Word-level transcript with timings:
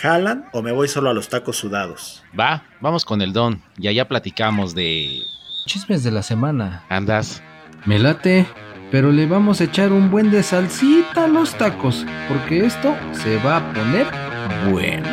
¿Jalan 0.00 0.48
o 0.52 0.62
me 0.62 0.72
voy 0.72 0.88
solo 0.88 1.10
a 1.10 1.14
los 1.14 1.28
tacos 1.28 1.56
sudados? 1.56 2.22
Va, 2.38 2.64
vamos 2.80 3.04
con 3.04 3.20
el 3.20 3.32
don 3.32 3.62
y 3.76 3.88
allá 3.88 4.06
platicamos 4.06 4.74
de... 4.74 5.20
Chismes 5.66 6.04
de 6.04 6.10
la 6.10 6.22
semana. 6.22 6.84
Andas. 6.88 7.42
Me 7.84 7.98
late. 7.98 8.46
Pero 8.90 9.12
le 9.12 9.26
vamos 9.26 9.60
a 9.60 9.64
echar 9.64 9.92
un 9.92 10.10
buen 10.10 10.30
de 10.30 10.42
salsita 10.42 11.24
a 11.24 11.28
los 11.28 11.54
tacos, 11.58 12.06
porque 12.26 12.64
esto 12.64 12.96
se 13.12 13.36
va 13.38 13.58
a 13.58 13.72
poner 13.74 14.06
bueno. 14.70 15.08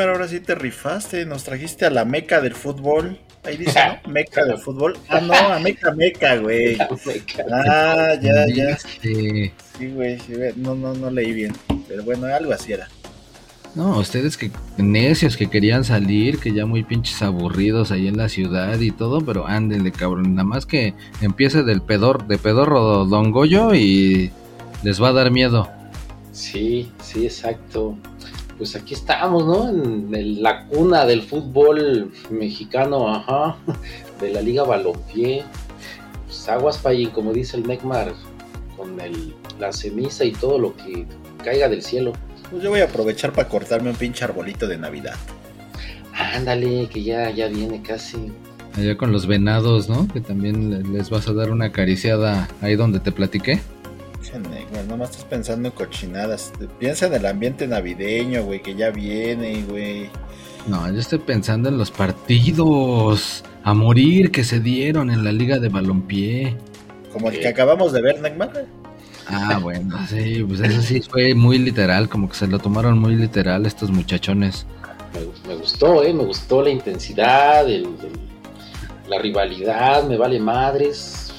Ahora 0.00 0.28
sí 0.28 0.40
te 0.40 0.54
rifaste. 0.54 1.24
Nos 1.24 1.44
trajiste 1.44 1.86
a 1.86 1.90
la 1.90 2.04
meca 2.04 2.40
del 2.40 2.54
fútbol. 2.54 3.18
Ahí 3.44 3.56
dice, 3.56 3.78
¿no? 3.86 4.12
Meca 4.12 4.44
del 4.44 4.58
fútbol. 4.58 4.96
Ah, 5.08 5.20
no, 5.20 5.34
a 5.34 5.58
meca 5.58 5.92
meca, 5.92 6.36
güey. 6.36 6.76
Ah, 7.52 8.14
ya, 8.20 8.46
ya. 8.46 8.70
Este, 8.70 9.52
Sí, 9.78 9.88
güey, 9.88 10.18
sí, 10.20 10.34
güey. 10.34 10.52
No, 10.56 10.74
no, 10.74 10.94
no 10.94 11.10
leí 11.10 11.32
bien. 11.32 11.52
Pero 11.88 12.04
bueno, 12.04 12.26
algo 12.26 12.52
así 12.52 12.72
era. 12.72 12.88
No, 13.74 13.98
ustedes 13.98 14.36
que 14.36 14.50
necios 14.76 15.36
que 15.38 15.48
querían 15.48 15.82
salir, 15.84 16.38
que 16.38 16.52
ya 16.52 16.66
muy 16.66 16.82
pinches 16.84 17.22
aburridos 17.22 17.90
ahí 17.90 18.06
en 18.06 18.18
la 18.18 18.28
ciudad 18.28 18.78
y 18.78 18.90
todo, 18.90 19.22
pero 19.22 19.46
ándenle, 19.46 19.92
cabrón. 19.92 20.34
Nada 20.34 20.44
más 20.44 20.66
que 20.66 20.94
empiece 21.22 21.62
del 21.62 21.80
pedor, 21.80 22.26
de 22.26 22.36
pedorro 22.36 23.06
Don 23.06 23.30
Goyo 23.32 23.74
y 23.74 24.30
les 24.82 25.02
va 25.02 25.08
a 25.08 25.12
dar 25.12 25.30
miedo. 25.30 25.68
Sí, 26.32 26.92
sí, 27.02 27.24
exacto. 27.24 27.96
Pues 28.62 28.76
aquí 28.76 28.94
estamos, 28.94 29.44
¿no? 29.44 29.68
En 29.70 30.14
el- 30.14 30.40
la 30.40 30.66
cuna 30.68 31.04
del 31.04 31.22
fútbol 31.22 32.12
mexicano, 32.30 33.12
ajá, 33.12 33.56
de 34.20 34.32
la 34.32 34.40
Liga 34.40 34.62
Balompié. 34.62 35.42
Pues 36.26 36.48
aguas, 36.48 36.78
Payín, 36.78 37.10
como 37.10 37.32
dice 37.32 37.56
el 37.56 37.66
Necmar, 37.66 38.12
con 38.76 39.00
el, 39.00 39.34
la 39.58 39.72
ceniza 39.72 40.22
y 40.24 40.30
todo 40.30 40.60
lo 40.60 40.76
que 40.76 41.06
caiga 41.42 41.68
del 41.68 41.82
cielo. 41.82 42.12
Pues 42.52 42.62
yo 42.62 42.70
voy 42.70 42.78
a 42.78 42.84
aprovechar 42.84 43.32
para 43.32 43.48
cortarme 43.48 43.90
un 43.90 43.96
pinche 43.96 44.24
arbolito 44.24 44.68
de 44.68 44.78
Navidad. 44.78 45.16
Ándale, 46.14 46.86
que 46.88 47.02
ya, 47.02 47.30
ya 47.30 47.48
viene 47.48 47.82
casi. 47.82 48.30
Allá 48.76 48.96
con 48.96 49.10
los 49.10 49.26
venados, 49.26 49.88
¿no? 49.88 50.06
Que 50.06 50.20
también 50.20 50.70
le- 50.70 50.88
les 50.88 51.10
vas 51.10 51.26
a 51.26 51.32
dar 51.32 51.50
una 51.50 51.64
acariciada 51.66 52.48
ahí 52.60 52.76
donde 52.76 53.00
te 53.00 53.10
platiqué. 53.10 53.60
Pinche 54.22 54.38
Neymar, 54.38 54.84
nomás 54.88 55.10
estás 55.10 55.24
pensando 55.24 55.68
en 55.68 55.74
cochinadas. 55.74 56.52
Piensa 56.78 57.06
en 57.06 57.14
el 57.14 57.26
ambiente 57.26 57.66
navideño, 57.66 58.44
güey, 58.44 58.62
que 58.62 58.74
ya 58.74 58.90
viene, 58.90 59.62
güey. 59.68 60.10
No, 60.68 60.88
yo 60.92 61.00
estoy 61.00 61.18
pensando 61.18 61.68
en 61.68 61.76
los 61.76 61.90
partidos 61.90 63.42
a 63.64 63.74
morir 63.74 64.30
que 64.30 64.44
se 64.44 64.60
dieron 64.60 65.10
en 65.10 65.24
la 65.24 65.32
liga 65.32 65.58
de 65.58 65.68
balompié. 65.68 66.56
Como 67.12 67.30
el 67.30 67.40
que 67.40 67.48
acabamos 67.48 67.92
de 67.92 68.00
ver, 68.00 68.20
Neymar. 68.20 68.66
Ah, 69.26 69.58
bueno, 69.60 69.98
sí, 70.08 70.44
pues 70.46 70.60
eso 70.60 70.82
sí 70.82 71.00
fue 71.00 71.34
muy 71.34 71.58
literal, 71.58 72.08
como 72.08 72.28
que 72.28 72.34
se 72.36 72.46
lo 72.46 72.58
tomaron 72.58 72.98
muy 72.98 73.16
literal 73.16 73.66
estos 73.66 73.90
muchachones. 73.90 74.66
Me, 75.14 75.48
me 75.54 75.56
gustó, 75.60 76.02
¿eh? 76.04 76.12
Me 76.14 76.24
gustó 76.24 76.62
la 76.62 76.70
intensidad, 76.70 77.68
el- 77.68 77.84
el- 77.84 79.08
la 79.08 79.18
rivalidad, 79.18 80.04
me 80.04 80.16
vale 80.16 80.38
madres. 80.40 81.31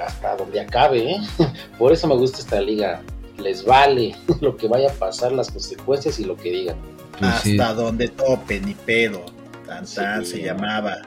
Hasta 0.00 0.36
donde 0.36 0.60
acabe, 0.60 1.12
¿eh? 1.12 1.20
Por 1.78 1.92
eso 1.92 2.06
me 2.06 2.16
gusta 2.16 2.38
esta 2.38 2.60
liga. 2.60 3.02
Les 3.38 3.64
vale 3.64 4.14
lo 4.40 4.56
que 4.56 4.68
vaya 4.68 4.90
a 4.90 4.94
pasar, 4.94 5.32
las 5.32 5.50
consecuencias 5.50 6.18
y 6.18 6.24
lo 6.24 6.36
que 6.36 6.50
digan. 6.50 6.76
Pues 7.18 7.34
sí. 7.42 7.58
Hasta 7.58 7.74
donde 7.74 8.08
tope, 8.08 8.60
ni 8.60 8.74
pedo. 8.74 9.24
Tan 9.66 9.84
tan 9.86 10.24
Sí. 10.24 10.32
se 10.32 10.42
llamaba. 10.42 10.98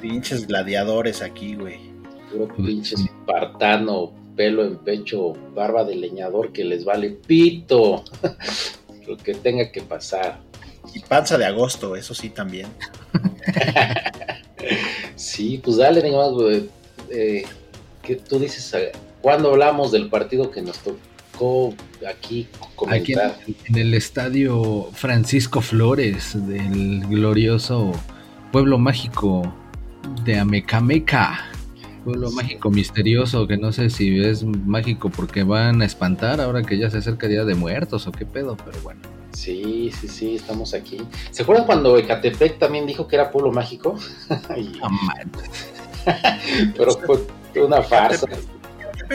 Pinches 0.00 0.46
gladiadores 0.46 1.22
aquí, 1.22 1.54
güey. 1.54 1.78
Puro 2.32 2.48
Pues 2.48 2.66
pinche 2.66 2.94
espartano, 2.96 4.12
pelo 4.36 4.64
en 4.64 4.76
pecho, 4.78 5.34
barba 5.54 5.84
de 5.84 5.94
leñador 5.96 6.52
que 6.52 6.64
les 6.64 6.84
vale 6.84 7.10
pito. 7.10 8.04
lo 9.06 9.16
que 9.16 9.34
tenga 9.34 9.70
que 9.70 9.82
pasar. 9.82 10.40
Y 10.94 11.00
panza 11.00 11.38
de 11.38 11.44
agosto, 11.46 11.94
eso 11.96 12.14
sí 12.14 12.30
también. 12.30 12.66
Sí, 15.16 15.60
pues 15.62 15.76
dale, 15.76 16.08
nomás, 16.10 16.32
güey. 16.32 16.68
Eh, 17.10 17.44
¿Qué 18.02 18.16
tú 18.16 18.38
dices? 18.38 18.74
eh, 18.74 18.92
¿Cuándo 19.20 19.50
hablamos 19.50 19.92
del 19.92 20.08
partido 20.08 20.50
que 20.50 20.62
nos 20.62 20.78
tocó 20.78 21.74
aquí 22.08 22.48
Aquí 22.88 23.12
en, 23.12 23.76
el 23.76 23.94
estadio 23.94 24.88
Francisco 24.92 25.60
Flores 25.60 26.34
del 26.46 27.06
glorioso 27.06 27.92
pueblo 28.50 28.78
mágico 28.78 29.52
de 30.24 30.38
Amecameca. 30.38 31.48
Pueblo 32.04 32.32
mágico 32.32 32.70
misterioso 32.70 33.46
que 33.46 33.56
no 33.56 33.70
sé 33.70 33.88
si 33.88 34.20
es 34.20 34.42
mágico 34.44 35.10
porque 35.10 35.44
van 35.44 35.80
a 35.82 35.84
espantar 35.84 36.40
ahora 36.40 36.62
que 36.62 36.76
ya 36.76 36.90
se 36.90 36.98
acerca 36.98 37.28
Día 37.28 37.44
de 37.44 37.54
Muertos 37.54 38.08
o 38.08 38.12
qué 38.12 38.26
pedo, 38.26 38.56
pero 38.56 38.80
bueno. 38.82 39.00
Sí, 39.32 39.90
sí, 39.98 40.08
sí, 40.08 40.34
estamos 40.34 40.74
aquí. 40.74 40.98
¿Se 41.30 41.44
acuerdan 41.44 41.64
cuando 41.66 41.96
Ecatepec 41.96 42.58
también 42.58 42.86
dijo 42.86 43.06
que 43.06 43.16
era 43.16 43.30
pueblo 43.30 43.52
mágico? 43.52 43.96
Y- 44.56 44.80
pero 46.76 46.92
fue 46.92 47.20
una 47.60 47.82
farsa. 47.82 48.26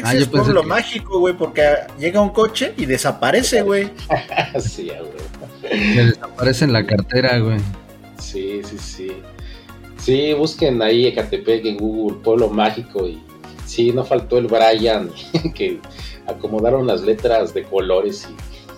Ah, 0.03 0.13
es 0.13 0.27
que- 0.27 0.63
mágico, 0.63 1.19
güey, 1.19 1.33
porque 1.35 1.63
llega 1.97 2.21
un 2.21 2.29
coche 2.29 2.73
y 2.77 2.85
desaparece, 2.85 3.61
güey. 3.63 3.89
sí. 4.59 4.91
Se 5.61 6.05
desaparece 6.05 6.65
en 6.65 6.73
la 6.73 6.85
cartera, 6.85 7.39
güey. 7.39 7.57
sí, 8.19 8.61
sí, 8.63 8.77
sí. 8.77 9.11
Sí, 9.97 10.33
busquen 10.33 10.81
ahí 10.81 11.07
Ecatepec 11.07 11.65
en 11.65 11.77
Google, 11.77 12.17
pueblo 12.23 12.49
mágico 12.49 13.07
y 13.07 13.21
sí, 13.65 13.91
no 13.91 14.05
faltó 14.05 14.37
el 14.37 14.47
Brian 14.47 15.09
que 15.55 15.79
acomodaron 16.27 16.85
las 16.87 17.01
letras 17.01 17.53
de 17.53 17.63
colores 17.63 18.27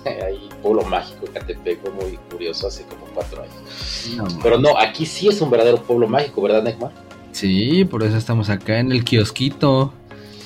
y 0.06 0.08
ahí 0.24 0.50
pueblo 0.64 0.84
mágico 0.84 1.26
Ecatepec 1.28 1.82
fue 1.82 1.92
muy 1.92 2.18
curioso 2.32 2.68
hace 2.68 2.84
como 2.84 3.06
cuatro 3.14 3.44
años. 3.44 4.10
No. 4.16 4.26
Pero 4.42 4.58
no, 4.58 4.78
aquí 4.78 5.06
sí 5.06 5.28
es 5.28 5.42
un 5.42 5.52
verdadero 5.52 5.78
pueblo 5.84 6.08
mágico, 6.08 6.42
¿verdad, 6.42 6.64
Necmar? 6.64 6.92
Sí, 7.40 7.86
por 7.86 8.04
eso 8.04 8.18
estamos 8.18 8.50
acá 8.50 8.80
en 8.80 8.92
el 8.92 9.04
kiosquito. 9.04 9.94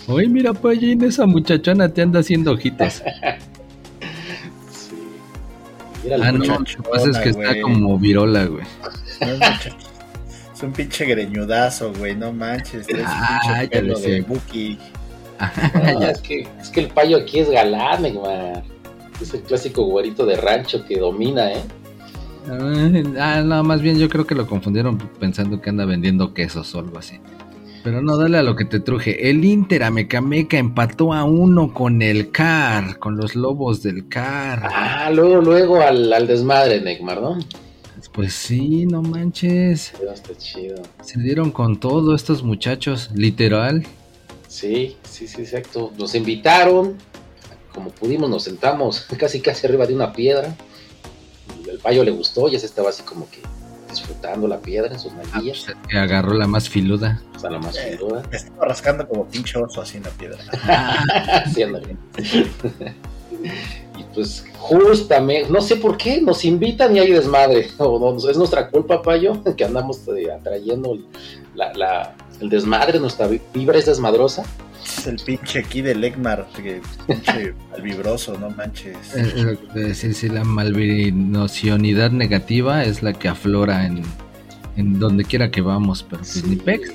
Oye, 0.08 0.28
mira, 0.28 0.54
Payín, 0.54 1.04
esa 1.04 1.26
muchachona 1.26 1.90
te 1.90 2.02
anda 2.02 2.20
haciendo 2.20 2.52
ojitos. 2.52 3.02
Sí. 4.72 4.96
Mira 6.04 6.18
Ah, 6.22 6.32
no, 6.32 6.40
lo 6.46 6.64
que 6.66 6.76
pasa 6.92 7.10
es 7.10 7.18
que 7.20 7.30
está 7.30 7.48
güey. 7.50 7.62
como 7.62 7.98
virola, 7.98 8.46
güey. 8.46 8.66
No 9.22 9.28
es 9.28 9.34
muchacho. 9.40 9.70
Es 10.54 10.62
un 10.64 10.74
pinche 10.74 11.06
greñudazo, 11.06 11.94
güey, 11.94 12.16
no 12.16 12.32
manches. 12.34 12.88
Un 12.90 13.00
Ah, 13.06 13.40
pinche 13.42 13.64
ya 13.64 13.70
pelo 13.70 13.88
lo 13.94 13.96
sé. 14.00 14.10
de 14.12 14.22
Buki. 14.22 14.78
No, 15.74 16.02
es, 16.02 16.22
que, 16.22 16.48
es 16.62 16.70
que 16.70 16.80
el 16.82 16.88
payo 16.90 17.18
aquí 17.18 17.40
es 17.40 17.50
galán, 17.50 18.02
Necmar. 18.04 18.64
Es 19.22 19.34
el 19.34 19.42
clásico 19.42 19.84
güerito 19.86 20.26
de 20.26 20.36
rancho 20.38 20.86
que 20.86 20.98
domina, 21.00 21.52
¿eh? 21.54 21.62
Ah, 23.20 23.42
no, 23.44 23.64
más 23.64 23.82
bien 23.82 23.98
yo 23.98 24.10
creo 24.10 24.26
que 24.26 24.36
lo 24.36 24.48
confundieron 24.48 24.98
pensando 25.20 25.62
que 25.62 25.70
anda 25.70 25.86
vendiendo 25.86 26.34
quesos 26.34 26.74
o 26.76 26.80
algo 26.80 26.98
así. 26.98 27.20
Pero 27.84 28.02
no, 28.02 28.16
dale 28.18 28.38
a 28.38 28.44
lo 28.44 28.56
que 28.56 28.66
te 28.66 28.80
truje. 28.80 29.30
El 29.30 29.44
Inter 29.44 29.84
Amecameca 29.84 30.58
empató 30.58 31.14
a 31.14 31.26
uno 31.26 31.74
con 31.74 32.02
el 32.02 32.32
CAR, 32.32 32.98
con 32.98 33.18
los 33.18 33.36
lobos 33.36 33.84
del 33.84 34.08
CAR. 34.08 34.62
Ah, 34.64 35.10
luego, 35.14 35.42
luego 35.42 35.82
al, 35.82 36.12
al 36.14 36.26
desmadre, 36.28 36.80
Necmar, 36.82 37.22
¿no? 37.22 37.40
Pues 38.14 38.34
sí, 38.34 38.86
no 38.86 39.02
manches. 39.02 39.92
Pero 39.98 40.12
está 40.12 40.38
chido. 40.38 40.76
Se 41.02 41.20
dieron 41.20 41.52
con 41.52 41.80
todo 41.80 42.16
estos 42.16 42.44
muchachos, 42.44 43.10
literal. 43.16 43.84
Sí, 44.48 44.98
sí, 45.04 45.28
sí, 45.28 45.42
exacto. 45.42 45.92
Nos 45.98 46.14
invitaron, 46.14 46.96
como 47.74 47.90
pudimos, 47.90 48.30
nos 48.30 48.44
sentamos 48.44 49.08
casi 49.18 49.42
casi 49.42 49.66
arriba 49.66 49.88
de 49.88 49.96
una 49.96 50.14
piedra. 50.14 50.56
El 51.74 51.80
payo 51.80 52.04
le 52.04 52.12
gustó, 52.12 52.48
ya 52.50 52.60
se 52.60 52.68
estaba 52.68 52.90
así 52.90 53.02
como 53.04 53.28
que 53.30 53.42
disfrutando 53.90 54.48
la 54.48 54.60
piedra 54.60 54.92
en 54.94 55.00
sus 55.00 55.12
Ah, 55.34 55.40
pues, 55.44 55.66
que 55.90 55.98
agarró 55.98 56.34
la 56.36 56.46
más 56.48 56.70
filuda. 56.70 57.22
o 57.36 57.40
sea, 57.40 57.50
la 57.50 57.60
más 57.60 57.76
Eh. 57.78 57.98
filuda. 57.98 58.24
Me 58.30 58.38
estaba 58.38 58.66
rascando 58.66 59.08
como 59.08 59.26
pinche 59.26 59.58
oso 59.60 59.82
así 59.82 59.98
en 59.98 60.04
la 60.04 60.10
piedra. 60.12 60.38
Sí, 61.54 61.64
y 63.98 64.04
pues 64.14 64.46
justamente, 64.60 65.50
no 65.50 65.62
sé 65.62 65.76
por 65.76 65.98
qué, 65.98 66.22
nos 66.22 66.46
invitan 66.46 66.96
y 66.96 67.00
hay 67.00 67.12
desmadre. 67.12 67.70
O 67.80 68.00
no, 68.00 68.30
es 68.30 68.38
nuestra 68.38 68.70
culpa, 68.70 69.02
payo, 69.02 69.42
que 69.58 69.66
andamos 69.66 70.02
eh, 70.16 70.32
atrayendo 70.32 70.98
la- 71.56 71.74
la- 71.74 72.16
el 72.40 72.50
desmadre, 72.50 73.00
nuestra 73.00 73.28
vi- 73.28 73.42
vibra 73.54 73.78
es 73.80 73.86
desmadrosa. 73.86 74.44
Es 74.84 75.08
el 75.08 75.16
pinche 75.18 75.60
aquí 75.60 75.82
de 75.82 75.96
Legmar, 75.96 76.48
que 76.56 76.82
pinche 77.08 77.54
malvibroso, 77.72 78.38
no 78.38 78.50
manches. 78.52 78.98
Eh, 79.16 79.58
eh, 79.76 79.94
sí, 79.94 80.14
sí, 80.14 80.30
la 80.30 80.44
malvinocionidad 80.44 82.12
negativa 82.12 82.84
es 82.84 83.02
la 83.04 83.14
que 83.14 83.28
aflora 83.30 83.86
en, 83.86 84.02
en 84.76 85.00
donde 85.00 85.24
quiera 85.24 85.52
que 85.52 85.62
vamos, 85.62 86.04
pero 86.04 86.22
pues 86.22 86.44
ni 86.46 86.56
pex. 86.56 86.92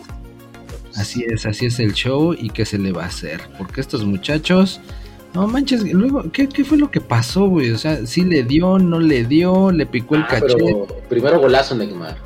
Así 0.96 1.24
es, 1.28 1.46
así 1.46 1.66
es 1.66 1.78
el 1.78 1.92
show 1.92 2.34
y 2.36 2.50
qué 2.50 2.64
se 2.64 2.78
le 2.78 2.92
va 2.92 3.04
a 3.04 3.06
hacer. 3.06 3.40
Porque 3.56 3.80
estos 3.80 4.04
muchachos, 4.04 4.80
no 5.32 5.46
manches, 5.46 5.84
luego, 5.92 6.30
¿qué, 6.32 6.48
qué 6.48 6.64
fue 6.64 6.76
lo 6.76 6.90
que 6.90 7.00
pasó, 7.00 7.46
güey? 7.48 7.70
O 7.70 7.78
sea, 7.78 8.04
sí 8.06 8.22
le 8.24 8.42
dio, 8.42 8.78
no 8.78 8.98
le 8.98 9.24
dio, 9.24 9.70
le 9.70 9.86
picó 9.86 10.16
el 10.16 10.22
Ah, 10.22 10.28
cachete. 10.28 10.56
pero 10.56 10.86
primero 11.08 11.38
golazo 11.40 11.74
Neymar. 11.76 12.16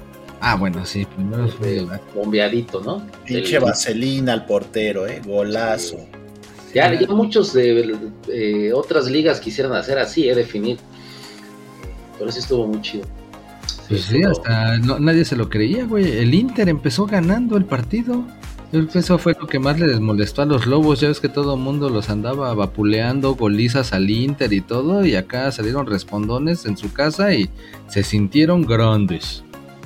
Ah, 0.45 0.57
bueno, 0.57 0.85
sí, 0.85 1.07
primero 1.07 1.47
fue 1.49 1.87
bombeadito, 2.15 2.81
¿no? 2.81 3.07
Pinche 3.25 3.57
El- 3.57 3.63
vaselina 3.63 4.33
al 4.33 4.45
portero, 4.45 5.07
eh, 5.07 5.23
golazo. 5.25 5.99
Ya, 6.75 6.93
ya 6.99 7.07
muchos 7.09 7.53
de 7.53 7.95
eh, 8.29 8.73
otras 8.73 9.07
ligas 9.09 9.39
quisieran 9.39 9.73
hacer 9.75 9.99
así, 9.99 10.29
eh, 10.29 10.35
definir. 10.35 10.79
Pero 12.19 12.33
sí 12.33 12.41
estuvo 12.41 12.67
muy 12.67 12.81
chido. 12.81 13.05
Pues 13.89 14.03
sí, 14.03 14.23
hasta 14.25 14.79
no- 14.79 14.99
nadie 14.99 15.25
se 15.25 15.37
lo 15.37 15.49
creía, 15.49 15.85
güey. 15.85 16.11
El 16.19 16.35
Inter 16.35 16.69
empezó 16.69 17.07
ganando 17.07 17.57
el 17.57 17.65
partido. 17.67 18.25
Eso 18.95 19.19
fue 19.19 19.37
lo 19.39 19.47
que 19.47 19.59
más 19.59 19.79
les 19.79 20.01
molestó 20.01 20.43
a 20.43 20.47
los 20.47 20.67
lobos. 20.67 21.01
Ya 21.01 21.09
ves 21.09 21.21
que 21.21 21.29
todo 21.29 21.55
el 21.55 21.61
mundo 21.61 21.91
los 21.91 22.09
andaba 22.09 22.55
vapuleando, 22.55 23.35
golizas 23.35 23.93
al 23.93 24.09
Inter 24.09 24.51
y 24.55 24.63
todo. 24.63 25.05
Y 25.05 25.15
acá 25.15 25.53
salieron 25.53 25.87
respondones 25.87 26.65
en 26.65 26.79
su 26.79 26.91
casa 26.93 27.35
y 27.35 27.51
se 27.89 28.03
sintieron 28.03 28.63
grandes. 28.63 29.45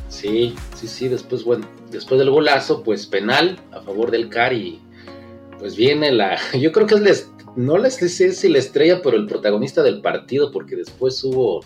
Sí, 0.08 0.55
sí, 0.76 0.87
sí. 0.87 1.08
Después, 1.08 1.44
bueno, 1.44 1.67
después 1.91 2.19
del 2.19 2.31
golazo, 2.31 2.82
pues 2.82 3.06
penal 3.06 3.58
a 3.73 3.81
favor 3.81 4.11
del 4.11 4.29
Cari. 4.29 4.81
Pues 5.58 5.76
viene 5.76 6.12
la. 6.12 6.38
Yo 6.58 6.73
creo 6.73 6.87
que 6.87 6.94
es 6.94 7.29
no 7.56 7.79
les 7.79 7.94
sé 7.94 8.32
si 8.32 8.49
la 8.50 8.58
estrella, 8.58 9.00
pero 9.03 9.17
el 9.17 9.26
protagonista 9.26 9.82
del 9.82 10.03
partido, 10.03 10.53
porque 10.53 10.76
después 10.76 11.23
hubo. 11.25 11.64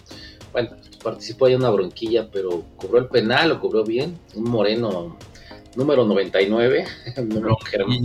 Bueno, 0.52 0.70
participó 1.02 1.46
ahí 1.46 1.54
en 1.54 1.60
una 1.60 1.70
bronquilla, 1.70 2.28
pero 2.31 2.64
cobró 2.76 2.98
el 2.98 3.06
penal, 3.06 3.50
lo 3.50 3.60
cobró 3.60 3.84
bien. 3.84 4.16
Un 4.34 4.44
moreno 4.44 5.19
número 5.75 6.06
99. 6.06 6.84
número 7.25 7.56
Germán. 7.69 7.98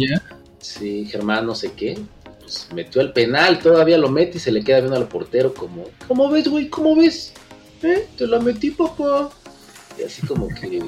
Sí, 0.60 1.06
Germán, 1.06 1.46
no 1.46 1.54
sé 1.54 1.74
qué. 1.74 1.98
Pues 2.40 2.68
metió 2.74 3.02
el 3.02 3.14
penal, 3.14 3.60
todavía 3.60 3.98
lo 3.98 4.10
mete 4.10 4.38
y 4.38 4.40
se 4.40 4.52
le 4.52 4.64
queda 4.64 4.80
viendo 4.80 4.98
al 4.98 5.08
portero 5.08 5.54
como, 5.54 5.86
¿cómo 6.08 6.30
ves, 6.30 6.48
güey? 6.48 6.70
¿Cómo 6.70 6.96
ves? 6.96 7.34
¿Eh? 7.84 8.08
Te 8.18 8.28
la 8.28 8.40
metí, 8.40 8.72
papá. 8.72 9.30
Y 10.00 10.04
así 10.04 10.26
como 10.26 10.48
que... 10.50 10.82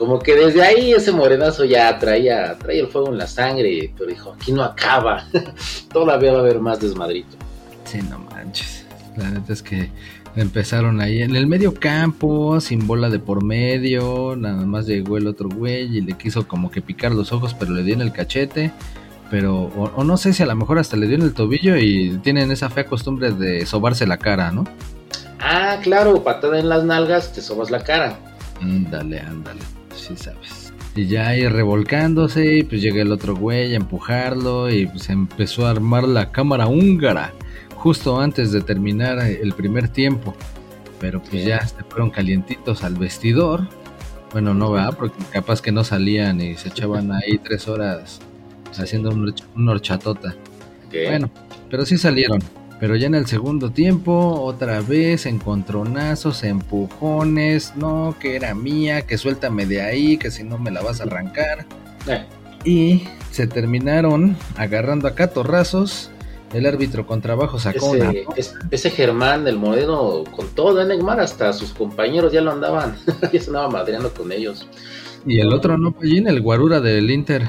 como 0.00 0.18
que 0.18 0.34
desde 0.34 0.62
ahí 0.62 0.92
ese 0.92 1.12
morenazo 1.12 1.66
ya 1.66 1.98
traía, 1.98 2.56
traía 2.56 2.80
el 2.80 2.88
fuego 2.88 3.08
en 3.10 3.18
la 3.18 3.26
sangre, 3.26 3.92
pero 3.98 4.08
dijo, 4.08 4.32
aquí 4.32 4.50
no 4.50 4.64
acaba. 4.64 5.26
todavía 5.92 6.32
va 6.32 6.38
a 6.38 6.40
haber 6.40 6.58
más 6.58 6.80
desmadrito. 6.80 7.36
sí, 7.84 8.00
no 8.08 8.18
manches. 8.18 8.86
La 9.18 9.28
neta 9.28 9.52
es 9.52 9.62
que 9.62 9.90
empezaron 10.36 11.02
ahí 11.02 11.20
en 11.20 11.36
el 11.36 11.46
medio 11.46 11.74
campo, 11.74 12.62
sin 12.62 12.86
bola 12.86 13.10
de 13.10 13.18
por 13.18 13.44
medio. 13.44 14.36
Nada 14.36 14.64
más 14.64 14.86
llegó 14.86 15.18
el 15.18 15.26
otro 15.26 15.50
güey 15.50 15.94
y 15.94 16.00
le 16.00 16.14
quiso 16.14 16.48
como 16.48 16.70
que 16.70 16.80
picar 16.80 17.12
los 17.12 17.30
ojos, 17.32 17.52
pero 17.52 17.72
le 17.72 17.82
dio 17.82 17.92
en 17.92 18.00
el 18.00 18.12
cachete. 18.12 18.72
Pero, 19.30 19.64
o, 19.64 19.92
o 19.94 20.02
no 20.02 20.16
sé 20.16 20.32
si 20.32 20.42
a 20.42 20.46
lo 20.46 20.56
mejor 20.56 20.78
hasta 20.78 20.96
le 20.96 21.08
dio 21.08 21.16
en 21.16 21.22
el 21.22 21.34
tobillo 21.34 21.76
y 21.76 22.18
tienen 22.22 22.50
esa 22.50 22.70
fea 22.70 22.86
costumbre 22.86 23.32
de 23.32 23.66
sobarse 23.66 24.06
la 24.06 24.16
cara, 24.16 24.50
¿no? 24.50 24.64
Ah, 25.40 25.78
claro, 25.82 26.22
patada 26.22 26.58
en 26.58 26.68
las 26.68 26.84
nalgas, 26.84 27.32
te 27.32 27.40
sobas 27.40 27.70
la 27.70 27.82
cara. 27.82 28.18
Ándale, 28.60 29.20
ándale, 29.20 29.60
sí 29.94 30.14
sabes. 30.16 30.72
Y 30.94 31.06
ya 31.06 31.28
ahí 31.28 31.46
revolcándose, 31.48 32.58
y 32.58 32.62
pues 32.62 32.82
llega 32.82 33.00
el 33.00 33.12
otro 33.12 33.34
güey 33.34 33.72
a 33.72 33.76
empujarlo 33.76 34.70
y 34.70 34.86
pues 34.86 35.08
empezó 35.08 35.66
a 35.66 35.70
armar 35.70 36.04
la 36.04 36.30
cámara 36.30 36.66
húngara 36.66 37.32
justo 37.76 38.20
antes 38.20 38.52
de 38.52 38.60
terminar 38.60 39.18
el 39.18 39.52
primer 39.54 39.88
tiempo. 39.88 40.34
Pero 41.00 41.22
pues 41.22 41.46
ya 41.46 41.66
se 41.66 41.82
fueron 41.84 42.10
calientitos 42.10 42.84
al 42.84 42.94
vestidor. 42.94 43.66
Bueno, 44.32 44.52
no 44.52 44.70
va, 44.70 44.92
porque 44.92 45.16
capaz 45.32 45.62
que 45.62 45.72
no 45.72 45.82
salían 45.82 46.40
y 46.40 46.56
se 46.56 46.68
echaban 46.68 47.10
ahí 47.10 47.38
tres 47.38 47.66
horas 47.68 48.20
haciendo 48.78 49.10
un, 49.10 49.68
horchatota. 49.68 50.34
¿Qué? 50.90 51.06
Bueno, 51.08 51.30
pero 51.70 51.86
sí 51.86 51.96
salieron. 51.96 52.40
Pero 52.80 52.96
ya 52.96 53.06
en 53.08 53.14
el 53.14 53.26
segundo 53.26 53.70
tiempo, 53.70 54.40
otra 54.42 54.80
vez 54.80 55.26
encontronazos, 55.26 56.42
empujones, 56.44 57.74
no, 57.76 58.16
que 58.18 58.36
era 58.36 58.54
mía, 58.54 59.02
que 59.02 59.18
suéltame 59.18 59.66
de 59.66 59.82
ahí, 59.82 60.16
que 60.16 60.30
si 60.30 60.44
no 60.44 60.58
me 60.58 60.70
la 60.70 60.80
vas 60.82 61.00
a 61.00 61.04
arrancar. 61.04 61.66
Eh, 62.06 62.24
Y 62.64 63.04
se 63.30 63.46
terminaron 63.46 64.36
agarrando 64.56 65.08
a 65.08 65.14
catorrazos. 65.14 66.10
El 66.54 66.66
árbitro 66.66 67.06
con 67.06 67.20
trabajo 67.20 67.58
sacó 67.60 67.90
una. 67.90 68.10
ese, 68.10 68.24
es- 68.36 68.54
ese 68.70 68.90
Germán, 68.90 69.46
el 69.46 69.56
moreno, 69.56 70.24
con 70.34 70.48
todo, 70.48 70.80
¿eh, 70.82 70.86
Neymar? 70.86 71.20
Hasta 71.20 71.52
sus 71.52 71.72
compañeros 71.72 72.32
ya 72.32 72.40
lo 72.40 72.50
andaban, 72.50 72.96
ya 73.32 73.40
se 73.40 73.46
andaba 73.48 73.68
madreando 73.68 74.12
con 74.12 74.32
ellos. 74.32 74.66
Y 75.26 75.38
el 75.40 75.52
otro 75.52 75.76
no, 75.78 75.92
Pallín, 75.92 76.26
el 76.28 76.40
guarura 76.40 76.80
del 76.80 77.10
Inter. 77.10 77.46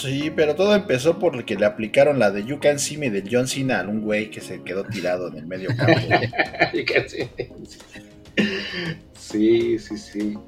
Sí, 0.00 0.30
pero 0.34 0.54
todo 0.54 0.74
empezó 0.74 1.18
porque 1.18 1.56
le 1.56 1.66
aplicaron 1.66 2.18
la 2.18 2.30
de 2.30 2.44
You 2.44 2.58
Can 2.60 2.78
See 2.78 2.96
Me 2.96 3.10
del 3.10 3.28
John 3.30 3.46
Cena 3.46 3.80
a 3.80 3.88
un 3.88 4.00
güey 4.00 4.30
que 4.30 4.40
se 4.40 4.62
quedó 4.62 4.84
tirado 4.84 5.28
en 5.28 5.36
el 5.38 5.46
medio 5.46 5.70
campo. 5.76 5.92
Sí, 9.18 9.78
sí, 9.78 9.96
sí. 9.98 10.38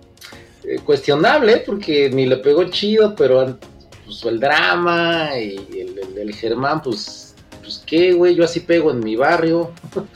Eh, 0.64 0.78
cuestionable, 0.84 1.58
porque 1.66 2.08
ni 2.10 2.26
le 2.26 2.38
pegó 2.38 2.64
chido, 2.70 3.14
pero 3.14 3.58
pues, 4.04 4.24
el 4.24 4.40
drama 4.40 5.30
y 5.38 5.56
el, 5.80 6.18
el- 6.18 6.34
Germán, 6.34 6.80
pues, 6.82 7.34
pues 7.60 7.82
qué, 7.86 8.12
güey, 8.12 8.34
yo 8.34 8.44
así 8.44 8.60
pego 8.60 8.90
en 8.90 9.00
mi 9.00 9.16
barrio. 9.16 9.72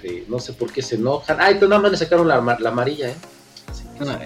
Este, 0.00 0.24
no 0.28 0.38
sé 0.38 0.52
por 0.52 0.72
qué 0.72 0.80
se 0.80 0.94
enojan. 0.94 1.38
Ay, 1.40 1.58
tú 1.58 1.66
nada 1.68 1.82
más 1.82 1.90
le 1.90 1.96
sacaron 1.96 2.28
la, 2.28 2.36
la 2.60 2.68
amarilla, 2.68 3.08
¿eh? 3.10 3.14
Ah, 4.00 4.20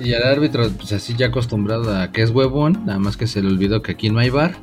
y, 0.00 0.12
el 0.12 0.22
árbitro, 0.22 0.68
pues 0.70 0.92
así 0.92 1.14
ya 1.16 1.26
acostumbrado 1.26 1.96
a 1.96 2.10
que 2.10 2.22
es 2.22 2.30
huevón, 2.30 2.84
nada 2.84 2.98
más 2.98 3.16
que 3.16 3.26
se 3.26 3.40
le 3.42 3.48
olvidó 3.48 3.82
que 3.82 3.92
aquí 3.92 4.10
no 4.10 4.18
hay 4.18 4.30
bar, 4.30 4.56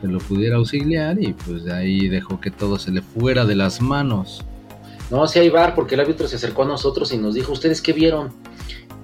que 0.00 0.06
lo 0.06 0.18
pudiera 0.18 0.56
auxiliar 0.56 1.20
y 1.20 1.32
pues 1.32 1.64
de 1.64 1.72
ahí 1.72 2.08
dejó 2.08 2.40
que 2.40 2.50
todo 2.50 2.78
se 2.78 2.92
le 2.92 3.02
fuera 3.02 3.44
de 3.44 3.56
las 3.56 3.80
manos. 3.80 4.44
No, 5.10 5.26
sí 5.26 5.40
hay 5.40 5.48
bar, 5.48 5.74
porque 5.74 5.96
el 5.96 6.02
árbitro 6.02 6.28
se 6.28 6.36
acercó 6.36 6.62
a 6.62 6.66
nosotros 6.66 7.12
y 7.12 7.18
nos 7.18 7.34
dijo, 7.34 7.52
¿ustedes 7.52 7.82
qué 7.82 7.92
vieron? 7.92 8.32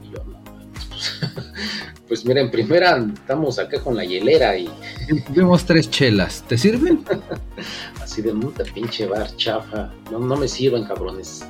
Y 0.04 0.14
yo, 0.14 0.24
no, 0.24 0.40
pues, 0.88 1.20
pues 2.08 2.24
mira, 2.24 2.40
en 2.40 2.50
primera 2.50 3.04
estamos 3.12 3.58
acá 3.58 3.80
con 3.80 3.96
la 3.96 4.04
hielera 4.04 4.56
y 4.56 4.70
Vemos 5.30 5.64
tres 5.64 5.90
chelas, 5.90 6.42
¿te 6.46 6.58
sirven? 6.58 7.04
así 8.02 8.22
de 8.22 8.32
puta 8.32 8.64
pinche 8.64 9.06
bar 9.06 9.34
chafa. 9.36 9.90
No, 10.10 10.18
no 10.18 10.36
me 10.36 10.48
sirven, 10.48 10.84
cabrones. 10.84 11.44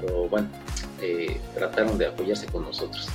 Pero 0.00 0.28
bueno, 0.28 0.48
eh, 1.02 1.40
trataron 1.54 1.98
de 1.98 2.06
apoyarse 2.06 2.46
con 2.46 2.62
nosotros. 2.64 3.08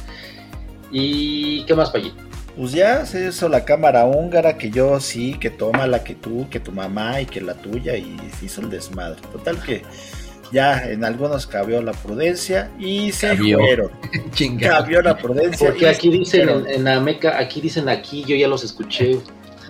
¿Y 0.91 1.63
qué 1.65 1.73
más, 1.75 1.89
Payín? 1.91 2.13
Pues 2.55 2.71
ya 2.71 3.05
se 3.05 3.29
hizo 3.29 3.49
la 3.49 3.65
cámara 3.65 4.05
húngara 4.05 4.57
que 4.59 4.69
yo 4.69 4.99
sí, 4.99 5.35
que 5.39 5.49
toma 5.49 5.87
la 5.87 6.03
que 6.03 6.13
tú, 6.13 6.47
que 6.51 6.59
tu 6.59 6.71
mamá 6.71 7.19
y 7.21 7.25
que 7.25 7.41
la 7.41 7.55
tuya 7.55 7.97
y 7.97 8.15
se 8.39 8.45
hizo 8.45 8.61
el 8.61 8.69
desmadre. 8.69 9.19
Total 9.31 9.59
que 9.63 9.81
ya 10.51 10.87
en 10.87 11.03
algunos 11.03 11.47
cabió 11.47 11.81
la 11.81 11.93
prudencia 11.93 12.69
y 12.77 13.11
se 13.11 13.29
Cabió. 13.29 13.57
fueron. 13.57 13.91
Cabió 14.61 15.01
la 15.01 15.17
prudencia. 15.17 15.67
Porque 15.67 15.87
aquí 15.89 16.09
dicen 16.11 16.47
en, 16.47 16.67
en 16.67 16.87
Ameca, 16.87 17.39
aquí 17.39 17.59
dicen 17.59 17.89
aquí, 17.89 18.23
yo 18.23 18.35
ya 18.35 18.47
los 18.47 18.63
escuché. 18.63 19.17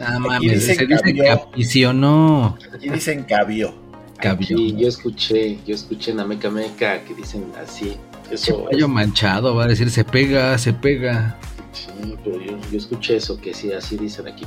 Ah, 0.01 0.15
Aquí 0.15 0.20
mames, 0.27 0.51
dice 0.51 0.75
se 0.75 0.86
dice 0.86 1.01
cabió. 1.03 1.24
capicionó. 1.24 2.58
Aquí 2.75 2.89
dicen 2.89 3.24
cabió. 3.24 3.74
Cabió. 4.20 4.58
Y 4.58 4.75
yo 4.77 4.88
escuché, 4.88 5.60
yo 5.65 5.75
escuché 5.75 6.12
en 6.12 6.20
Ameca 6.20 6.50
Meca 6.50 7.03
que 7.03 7.13
dicen 7.13 7.51
así. 7.62 7.98
Eso, 8.32 8.65
Caballo 8.65 8.88
manchado, 8.88 9.55
va 9.55 9.65
a 9.65 9.67
decir 9.67 9.89
se 9.89 10.03
pega, 10.05 10.58
se 10.58 10.74
pega. 10.74 11.38
sí, 11.74 12.15
pero 12.24 12.39
yo, 12.41 12.58
yo 12.72 12.77
escuché 12.77 13.17
eso, 13.17 13.39
que 13.39 13.53
sí, 13.53 13.72
así 13.74 13.98
dicen 13.98 14.27
aquí. 14.27 14.46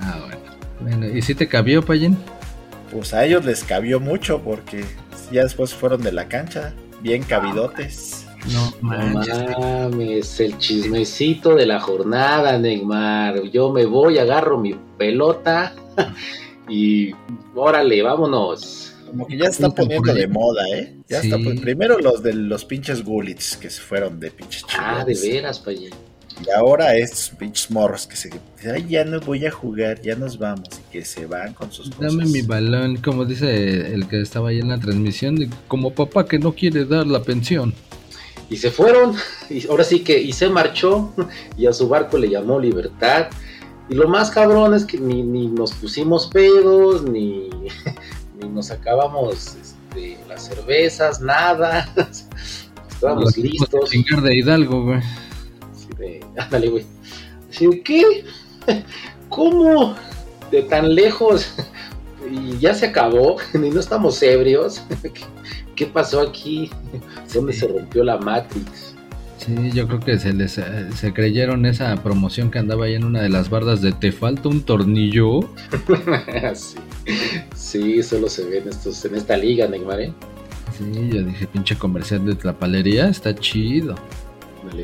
Ah, 0.00 0.18
bueno. 0.26 0.42
Bueno, 0.80 1.16
¿y 1.16 1.22
si 1.22 1.34
te 1.34 1.46
cabió, 1.48 1.82
Payín? 1.84 2.16
Pues 2.90 3.14
a 3.14 3.24
ellos 3.24 3.44
les 3.44 3.62
cabió 3.64 4.00
mucho 4.00 4.40
porque 4.42 4.84
ya 5.30 5.42
después 5.44 5.72
fueron 5.72 6.02
de 6.02 6.12
la 6.12 6.28
cancha, 6.28 6.74
bien 7.00 7.22
cabidotes. 7.22 8.26
No 8.52 8.74
No 8.82 8.88
manches. 8.88 9.38
mames, 9.56 10.40
el 10.40 10.58
chismecito 10.58 11.54
de 11.54 11.64
la 11.66 11.78
jornada, 11.78 12.58
Neymar. 12.58 13.40
Yo 13.44 13.70
me 13.72 13.86
voy, 13.86 14.18
agarro 14.18 14.58
mi 14.58 14.74
pelota 14.98 15.74
y 16.68 17.12
órale, 17.54 18.02
vámonos. 18.02 18.91
Como 19.12 19.26
que 19.26 19.36
ya 19.36 19.44
está 19.46 19.68
poniendo 19.70 20.12
de 20.14 20.26
moda, 20.26 20.62
¿eh? 20.74 20.96
Ya 21.08 21.20
Sí. 21.20 21.30
está 21.30 21.60
Primero 21.60 21.98
los 21.98 22.22
de 22.22 22.32
los 22.32 22.64
pinches 22.64 23.04
Gullits 23.04 23.56
que 23.58 23.68
se 23.68 23.80
fueron 23.82 24.18
de 24.18 24.30
pinches 24.30 24.64
Ah, 24.78 25.04
de 25.06 25.14
veras, 25.14 25.58
Payín. 25.60 25.90
Y 26.44 26.50
ahora 26.50 26.96
estos 26.96 27.28
pinches 27.38 27.70
morros 27.70 28.06
que 28.06 28.16
se 28.16 28.30
Ay, 28.74 28.86
ya 28.88 29.04
no 29.04 29.20
voy 29.20 29.44
a 29.44 29.50
jugar, 29.50 30.00
ya 30.00 30.16
nos 30.16 30.38
vamos. 30.38 30.66
Y 30.88 30.92
que 30.92 31.04
se 31.04 31.26
van 31.26 31.52
con 31.52 31.70
sus 31.70 31.90
cosas. 31.90 32.16
Dame 32.16 32.24
mi 32.24 32.40
balón, 32.40 32.96
como 32.96 33.26
dice 33.26 33.92
el 33.94 34.08
que 34.08 34.22
estaba 34.22 34.48
ahí 34.48 34.58
en 34.60 34.70
la 34.70 34.80
transmisión, 34.80 35.36
de- 35.36 35.50
como 35.68 35.92
papá 35.94 36.24
que 36.26 36.38
no 36.38 36.54
quiere 36.54 36.86
dar 36.86 37.06
la 37.06 37.22
pensión. 37.22 37.74
Y 38.48 38.56
se 38.56 38.70
fueron, 38.70 39.14
y 39.50 39.66
ahora 39.68 39.84
sí 39.84 40.00
que, 40.00 40.18
y 40.20 40.32
se 40.32 40.48
marchó, 40.48 41.12
y 41.58 41.66
a 41.66 41.72
su 41.74 41.86
barco 41.86 42.16
le 42.16 42.30
llamó 42.30 42.58
Libertad. 42.58 43.26
Y 43.90 43.94
lo 43.94 44.08
más 44.08 44.30
cabrón 44.30 44.72
es 44.74 44.84
que 44.86 44.96
ni, 44.98 45.22
ni 45.22 45.48
nos 45.48 45.72
pusimos 45.74 46.28
pedos, 46.28 47.02
ni, 47.02 47.50
ni 48.42 48.48
nos 48.48 48.70
acabamos 48.70 49.56
este, 49.60 50.18
las 50.28 50.44
cervezas, 50.46 51.20
nada. 51.20 51.88
Estábamos 52.90 53.24
Los 53.24 53.36
listos. 53.38 53.90
chingar 53.90 54.22
de 54.22 54.36
Hidalgo, 54.36 54.84
güey. 54.84 54.98
Así 55.72 55.88
de, 55.98 56.20
ándale, 56.38 56.68
güey. 56.68 56.86
Así 57.50 57.66
de, 57.66 57.80
¿qué? 57.82 58.24
¿Cómo? 59.28 59.94
De 60.50 60.62
tan 60.62 60.94
lejos. 60.94 61.54
Y 62.30 62.56
ya 62.58 62.72
se 62.72 62.86
acabó. 62.86 63.36
Y 63.52 63.58
no 63.58 63.80
estamos 63.80 64.22
ebrios. 64.22 64.80
¿Qué, 65.02 65.12
qué 65.74 65.86
pasó 65.86 66.20
aquí? 66.20 66.70
¿Dónde 67.34 67.52
Sí. 67.52 67.58
se 67.58 67.66
rompió 67.66 68.04
la 68.04 68.16
Matrix? 68.16 68.94
Sí, 69.38 69.72
yo 69.74 69.88
creo 69.88 69.98
que 69.98 70.16
se 70.20 70.32
les 70.32 70.56
eh, 70.56 70.88
se 70.94 71.12
creyeron 71.12 71.66
esa 71.66 71.94
promoción 71.96 72.52
que 72.52 72.60
andaba 72.60 72.84
ahí 72.84 72.94
en 72.94 73.02
una 73.04 73.20
de 73.22 73.28
las 73.28 73.50
bardas 73.50 73.82
de 73.82 73.90
te 73.90 74.12
falta 74.12 74.48
un 74.48 74.62
tornillo. 74.62 75.40
sí. 76.54 76.76
Sí, 77.54 78.02
solo 78.02 78.28
se 78.28 78.44
ven 78.44 78.68
estos 78.68 79.04
en 79.04 79.16
esta 79.16 79.36
liga, 79.36 79.66
Neymar. 79.66 80.00
¿eh? 80.00 80.12
Sí, 80.76 81.10
yo 81.12 81.22
dije, 81.22 81.46
pinche 81.46 81.76
comercial 81.76 82.24
de 82.24 82.34
Tlapalería, 82.34 83.08
está 83.08 83.34
chido. 83.34 83.94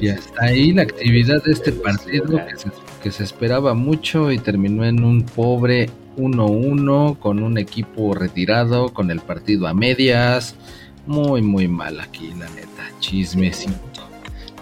Y 0.01 0.09
hasta 0.09 0.45
ahí 0.45 0.73
la 0.73 0.83
actividad 0.83 1.43
de 1.45 1.53
este 1.53 1.73
partido 1.73 2.45
que 2.47 2.57
se, 2.57 2.71
que 3.03 3.11
se 3.11 3.25
esperaba 3.25 3.75
mucho 3.75 4.33
y 4.33 4.39
terminó 4.39 4.85
en 4.85 5.05
un 5.05 5.23
pobre 5.23 5.89
1-1 6.17 7.19
con 7.19 7.43
un 7.43 7.59
equipo 7.59 8.15
retirado, 8.15 8.93
con 8.93 9.11
el 9.11 9.21
partido 9.21 9.67
a 9.67 9.75
medias. 9.75 10.57
Muy, 11.07 11.43
muy 11.43 11.69
mal 11.69 12.01
aquí, 12.01 12.33
la 12.39 12.49
neta. 12.51 12.91
Chismecito. 13.01 13.73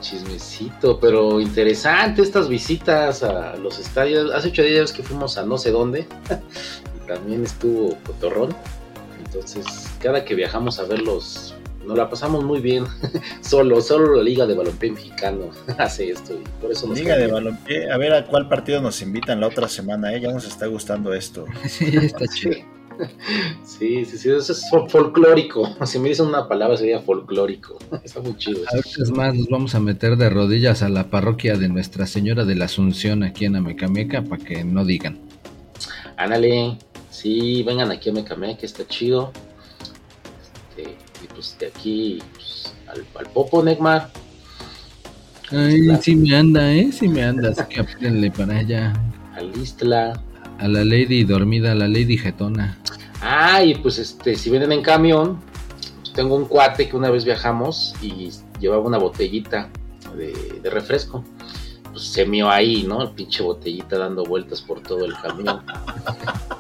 Chismecito, 0.01 1.01
pero 1.01 1.41
interesante 1.41 2.23
estas 2.23 2.49
visitas 2.49 3.23
a 3.23 3.57
los 3.57 3.79
estadios. 3.79 4.31
Hace 4.33 4.49
ocho 4.49 4.63
días 4.63 4.93
que 4.93 5.03
fuimos 5.03 5.39
a 5.39 5.45
no 5.45 5.59
sé 5.59 5.71
dónde 5.71 6.07
también 7.07 7.45
estuvo 7.45 7.97
Cotorrón. 8.05 8.55
Entonces, 9.25 9.65
cada 10.01 10.25
que 10.25 10.35
viajamos 10.35 10.79
a 10.79 10.85
verlos, 10.85 11.55
nos 11.85 11.97
la 11.97 12.09
pasamos 12.09 12.45
muy 12.45 12.61
bien. 12.61 12.85
solo, 13.43 13.81
solo 13.81 14.17
la 14.17 14.23
Liga 14.23 14.47
de 14.47 14.55
Balompié 14.55 14.93
Mexicano 14.93 15.51
hace 15.79 16.11
esto 16.11 16.35
y 16.35 16.43
por 16.61 16.71
eso 16.73 16.87
nos 16.87 16.99
Liga 16.99 17.17
de 17.17 17.27
balompié, 17.27 17.91
a 17.91 17.97
ver 17.99 18.13
a 18.13 18.25
cuál 18.27 18.49
partido 18.49 18.81
nos 18.81 19.01
invitan 19.03 19.41
la 19.41 19.49
otra 19.49 19.69
semana, 19.69 20.15
¿eh? 20.15 20.21
ya 20.21 20.33
nos 20.33 20.47
está 20.47 20.67
gustando 20.67 21.13
esto. 21.15 21.45
Sí, 21.69 21.97
está 21.97 22.27
chido. 22.27 22.57
Sí, 23.63 24.07
sí, 24.07 24.17
sí, 24.17 24.31
eso 24.31 24.53
es 24.53 24.65
fol- 24.73 24.89
folclórico. 24.89 25.69
Si 25.85 25.99
me 25.99 26.09
dicen 26.09 26.27
una 26.27 26.49
palabra 26.49 26.79
sería 26.79 26.99
folclórico. 27.01 27.77
Está 28.03 28.21
muy 28.21 28.35
chido. 28.39 28.61
eso. 28.73 29.03
Es 29.03 29.11
más, 29.11 29.35
nos 29.35 29.49
vamos 29.51 29.75
a 29.75 29.81
meter 29.81 30.17
de 30.17 30.31
rodillas 30.31 30.83
a 30.83 30.89
la 30.89 31.11
parroquia 31.11 31.57
de 31.57 31.69
Nuestra 31.69 32.07
Señora 32.07 32.47
de 32.47 32.55
la 32.55 32.65
Asunción 32.65 33.23
aquí 33.23 33.45
en 33.45 33.57
Amecameca 33.57 34.23
para 34.23 34.43
que 34.43 34.65
no 34.65 34.87
digan. 34.87 35.19
Ándale, 36.17 36.79
sí, 37.17 37.63
vengan 37.63 37.91
aquí 37.91 38.11
a 38.11 38.13
Mecamé, 38.13 38.57
que 38.57 38.67
está 38.67 38.87
chido. 38.87 39.33
Este, 40.71 40.97
y 41.25 41.27
pues 41.35 41.57
de 41.59 41.67
aquí 41.69 42.19
pues, 42.35 42.75
al, 42.89 43.05
al 43.19 43.27
Popo, 43.33 43.63
Neymar. 43.63 44.11
Ay, 45.51 45.83
Claro. 45.83 46.03
sí 46.03 46.17
me 46.17 46.37
anda, 46.37 46.73
¿eh? 46.73 46.91
Sí 46.93 47.09
me 47.09 47.23
anda, 47.23 47.51
así 47.51 47.63
que 47.69 48.31
para 48.31 48.59
allá. 48.59 48.93
al 49.35 49.57
Istla. 49.57 50.21
A 50.59 50.69
la 50.69 50.85
Lady 50.85 51.23
dormida, 51.25 51.73
a 51.73 51.75
la 51.75 51.87
Lady 51.87 52.17
jetona. 52.17 52.79
Ah, 53.21 53.63
y 53.63 53.75
pues 53.77 53.99
este, 53.99 54.35
si 54.35 54.51
vienen 54.51 54.73
en 54.73 54.83
camión, 54.83 55.39
pues 56.01 56.13
tengo 56.15 56.35
un 56.37 56.47
cuate 56.47 56.89
que 56.89 56.97
una 56.97 57.11
vez 57.11 57.25
viajamos 57.25 57.95
y 58.03 58.31
llevaba 58.59 58.83
una 58.83 58.99
botellita 58.99 59.69
de, 60.17 60.33
de 60.63 60.71
refresco. 60.71 61.23
Pues 61.93 62.05
se 62.05 62.27
mió 62.27 62.51
ahí, 62.51 62.83
¿no? 62.85 63.03
El 63.03 63.11
pinche 63.11 63.43
botellita 63.43 63.99
dando 63.99 64.25
vueltas 64.25 64.61
por 64.63 64.81
todo 64.83 65.05
el 65.05 65.15
camión. 65.15 65.63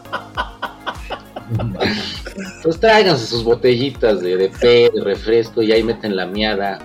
Pues 2.62 2.80
tráiganse 2.80 3.26
sus 3.26 3.44
botellitas 3.44 4.20
de, 4.20 4.36
de 4.36 4.48
té, 4.48 4.90
de 4.94 5.00
refresco 5.02 5.62
y 5.62 5.72
ahí 5.72 5.82
meten 5.82 6.16
la 6.16 6.26
miada 6.26 6.78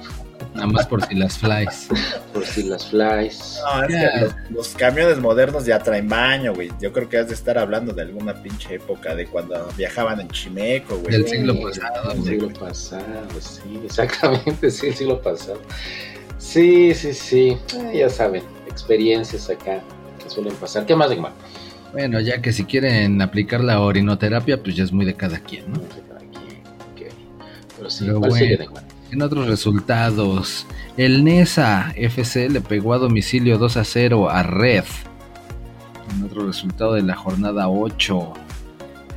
Nada 0.53 0.68
más 0.68 0.86
por 0.86 1.01
si 1.06 1.15
las 1.15 1.38
flies. 1.38 1.88
por 2.34 2.46
si 2.46 2.63
las 2.63 2.88
flies. 2.88 3.58
No, 3.63 3.84
es 3.84 3.88
que 3.96 4.20
los, 4.20 4.36
los 4.50 4.68
camiones 4.70 5.18
modernos 5.20 5.65
ya 5.65 5.80
traen 5.80 6.10
baño, 6.10 6.53
güey. 6.53 6.70
Yo 6.82 6.91
creo 6.91 7.08
que 7.08 7.18
has 7.20 7.30
de 7.30 7.36
estar 7.36 7.58
hablando 7.58 7.94
de 7.94 8.01
alguna 8.01 8.34
pinche 8.44 8.75
época 8.75 9.15
de 9.15 9.27
cuando 9.27 9.65
viajaban 9.77 10.20
en 10.20 10.27
Chimeco, 10.27 10.98
güey. 10.98 11.13
Del 11.13 11.27
siglo 11.27 11.53
pasado, 11.62 12.12
El 12.12 12.18
güey. 12.20 12.30
siglo 12.32 12.50
pasado, 12.60 13.06
sí, 13.39 13.82
exactamente, 13.86 14.70
sí, 14.72 14.88
el 14.88 14.96
siglo 14.96 15.22
pasado. 15.22 15.62
Sí, 16.38 16.94
sí, 16.96 17.13
sí, 17.13 17.58
eh, 17.77 18.00
ya 18.00 18.10
saben, 18.10 18.44
experiencias 18.68 19.50
acá 19.50 19.80
que 20.22 20.30
suelen 20.30 20.53
pasar. 20.56 20.86
¿Qué 20.86 20.96
más, 20.98 21.10
Neymar? 21.10 21.32
Bueno, 21.91 22.19
ya 22.21 22.41
que 22.41 22.53
si 22.53 22.63
quieren 22.63 23.21
aplicar 23.21 23.62
la 23.62 23.81
orinoterapia, 23.81 24.62
pues 24.62 24.75
ya 24.75 24.83
es 24.83 24.93
muy 24.93 25.05
de 25.05 25.13
cada 25.13 25.39
quien, 25.39 25.71
¿no? 25.71 25.79
No 25.79 25.83
sé, 25.83 26.01
aquí, 26.15 26.62
ok. 26.91 27.13
Pero 27.77 27.89
sí, 27.89 28.05
Pero 28.05 28.19
¿cuál 28.19 28.31
bueno. 28.31 28.88
En 29.12 29.21
otros 29.21 29.48
resultados, 29.48 30.65
el 30.95 31.25
NESA 31.25 31.91
FC 31.98 32.50
le 32.50 32.62
pegó 32.62 32.93
a 32.93 32.98
domicilio 32.98 33.57
2 33.57 33.77
a 33.77 33.83
0 33.83 34.29
a 34.29 34.41
Red. 34.43 34.86
En 36.15 36.24
otro 36.24 36.48
resultado 36.48 36.93
de 36.93 37.01
la 37.01 37.15
jornada 37.15 37.67
8. 37.67 38.33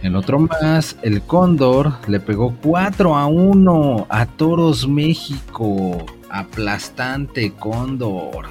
En 0.03 0.17
otro 0.17 0.41
más, 0.41 0.97
el 1.03 1.23
Cóndor 1.23 1.95
le 2.09 2.19
pegó 2.19 2.57
4 2.61 3.17
a 3.17 3.27
1 3.27 4.07
a 4.09 4.27
Toros 4.27 4.89
México. 4.89 6.05
Aplastante 6.29 7.53
Cóndor. 7.53 8.49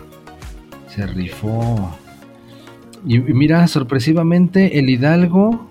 Se 0.87 1.05
rifó. 1.05 1.93
Y, 3.05 3.15
y 3.17 3.19
mira, 3.33 3.67
sorpresivamente, 3.67 4.79
el 4.79 4.89
Hidalgo 4.89 5.69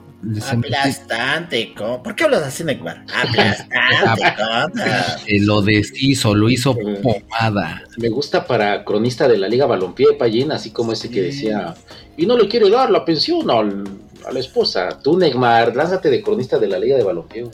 Aplastante, 0.51 1.75
¿cómo? 1.77 2.01
¿por 2.03 2.15
qué 2.15 2.25
hablas 2.25 2.43
así, 2.45 2.63
Nekbar? 2.63 3.05
Aplastante, 3.13 4.23
¿cómo? 4.37 5.19
se 5.27 5.41
lo 5.41 5.63
deshizo, 5.63 6.35
lo 6.35 6.49
hizo 6.49 6.77
pomada. 7.03 7.83
Me 7.99 8.09
gusta 8.09 8.47
para 8.47 8.85
cronista 8.85 9.27
de 9.27 9.37
la 9.39 9.49
Liga 9.49 9.67
Balompié, 9.67 10.13
Payín, 10.19 10.53
así 10.53 10.71
como 10.71 10.93
ese 10.93 11.11
que 11.11 11.23
decía, 11.23 11.75
y 12.17 12.27
no 12.27 12.37
le 12.37 12.47
quiere 12.49 12.71
dar 12.71 12.91
la 12.91 13.05
pensión 13.05 13.51
al- 13.51 13.85
a 14.27 14.33
la 14.33 14.39
esposa. 14.39 15.01
Tú, 15.03 15.19
Neymar, 15.19 15.75
lánzate 15.75 16.09
de 16.09 16.23
cronista 16.23 16.59
de 16.59 16.69
la 16.69 16.79
Liga 16.79 16.97
de 16.97 17.03
Balompié. 17.03 17.45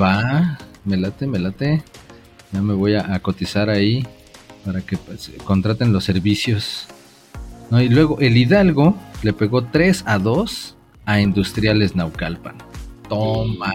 Va, 0.00 0.58
me 0.84 0.96
late, 0.96 1.26
me 1.26 1.38
late. 1.38 1.82
Ya 2.52 2.62
me 2.62 2.72
voy 2.74 2.94
a, 2.94 3.12
a 3.14 3.20
cotizar 3.20 3.68
ahí 3.68 4.06
para 4.64 4.80
que 4.80 4.96
pues, 4.96 5.30
contraten 5.44 5.92
los 5.92 6.04
servicios. 6.04 6.86
Y 7.70 7.88
luego 7.88 8.18
el 8.20 8.36
Hidalgo 8.36 8.96
le 9.22 9.32
pegó 9.32 9.64
3 9.64 10.04
a 10.06 10.18
2 10.18 10.76
a 11.04 11.20
Industriales 11.20 11.96
Naucalpan. 11.96 12.56
Toma 13.08 13.72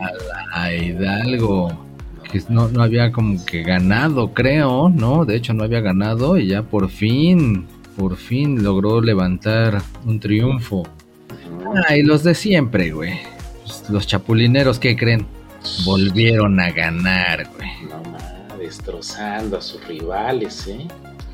la 0.53 0.74
Hidalgo. 0.74 1.86
Que 2.31 2.41
no, 2.50 2.69
no 2.69 2.81
había 2.83 3.12
como 3.12 3.45
que 3.45 3.63
ganado, 3.63 4.33
creo, 4.33 4.89
¿no? 4.89 5.25
De 5.25 5.36
hecho 5.36 5.53
no 5.53 5.63
había 5.63 5.81
ganado 5.81 6.38
y 6.38 6.48
ya 6.48 6.63
por 6.63 6.89
fin, 6.89 7.65
por 7.98 8.15
fin 8.15 8.63
logró 8.63 9.01
levantar 9.01 9.81
un 10.05 10.19
triunfo. 10.19 10.88
Ah, 11.88 11.98
y 11.98 12.03
los 12.03 12.24
de 12.24 12.33
siempre, 12.33 12.91
güey. 12.91 13.19
Los 13.89 14.07
chapulineros, 14.07 14.79
¿qué 14.79 14.95
creen? 14.95 15.25
Volvieron 15.86 16.60
a 16.60 16.71
ganar, 16.71 17.48
güey. 17.57 17.69
No 17.89 18.57
destrozando 18.62 19.57
a 19.57 19.62
sus 19.62 19.86
rivales, 19.86 20.67
¿eh? 20.67 20.88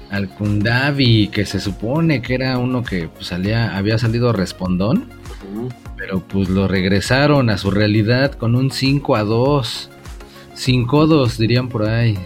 Al 0.10 0.30
Kundavi, 0.30 1.28
que 1.28 1.46
se 1.46 1.60
supone 1.60 2.22
que 2.22 2.36
era 2.36 2.58
uno 2.58 2.84
que 2.84 3.10
pues, 3.10 3.28
salía, 3.28 3.76
había 3.78 3.98
salido 3.98 4.32
respondón, 4.32 5.10
pero 5.98 6.22
pues 6.22 6.50
lo 6.50 6.68
regresaron 6.68 7.50
a 7.50 7.58
su 7.58 7.72
realidad 7.72 8.34
con 8.34 8.56
un 8.56 8.72
5 8.72 9.16
a 9.16 9.24
2. 9.24 9.90
Sin 10.54 10.88
codos, 10.88 11.38
dirían 11.38 11.70
por 11.70 11.88
ahí. 11.88 12.18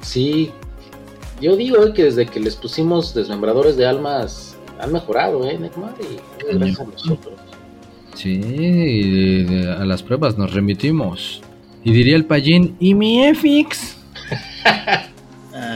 Sí, 0.00 0.52
yo 1.40 1.56
digo 1.56 1.92
que 1.92 2.04
desde 2.04 2.26
que 2.26 2.38
les 2.38 2.54
pusimos 2.56 3.14
desmembradores 3.14 3.76
de 3.76 3.86
almas 3.86 4.56
han 4.80 4.92
mejorado, 4.92 5.48
¿eh, 5.48 5.58
Neymar? 5.58 5.94
Y 6.00 6.54
gracias 6.56 6.80
a 6.80 6.84
nosotros. 6.84 7.34
Sí, 8.14 8.40
eh, 8.44 9.74
a 9.78 9.84
las 9.84 10.02
pruebas 10.02 10.38
nos 10.38 10.52
remitimos. 10.52 11.42
Y 11.82 11.92
diría 11.92 12.16
el 12.16 12.24
payín, 12.24 12.76
¿y 12.78 12.94
mi 12.94 13.24
EFIX? 13.24 13.96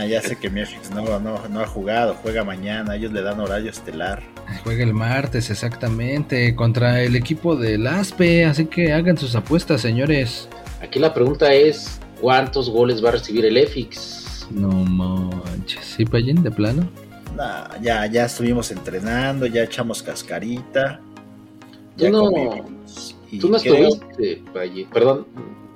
Ya 0.09 0.23
sé 0.23 0.37
que 0.37 0.49
mi 0.50 0.65
FX 0.65 0.91
no, 0.91 1.19
no, 1.21 1.49
no 1.49 1.61
ha 1.61 1.67
jugado, 1.67 2.15
juega 2.23 2.45
mañana, 2.45 2.97
ellos 2.97 3.12
le 3.12 3.23
dan 3.23 3.38
horario 3.41 3.71
estelar. 3.71 4.23
Juega 4.65 4.83
el 4.85 4.95
martes, 4.95 5.50
exactamente, 5.50 6.55
contra 6.55 7.03
el 7.03 7.15
equipo 7.17 7.57
del 7.57 7.87
ASPE, 7.87 8.45
así 8.47 8.67
que 8.67 8.93
hagan 8.93 9.19
sus 9.19 9.35
apuestas, 9.35 9.81
señores. 9.81 10.49
Aquí 10.83 10.99
la 10.99 11.12
pregunta 11.12 11.53
es, 11.53 12.00
¿cuántos 12.21 12.71
goles 12.71 13.05
va 13.05 13.11
a 13.11 13.12
recibir 13.12 13.45
el 13.45 13.57
EFIX? 13.57 14.47
No 14.50 14.69
manches, 14.71 15.85
¿sí, 15.85 16.05
Payín, 16.07 16.43
de 16.43 16.50
plano? 16.50 16.88
Nah, 17.37 17.79
ya, 17.83 18.07
ya 18.07 18.25
estuvimos 18.25 18.71
entrenando, 18.71 19.47
ya 19.47 19.65
echamos 19.65 20.03
cascarita. 20.03 21.00
Tú 21.97 22.05
ya 22.05 22.11
no- 22.11 22.31
Tú 23.41 23.50
no 23.50 23.59
creo- 23.59 23.88
estuviste, 23.88 24.43
Valle, 24.57 24.87
perdón, 24.93 25.27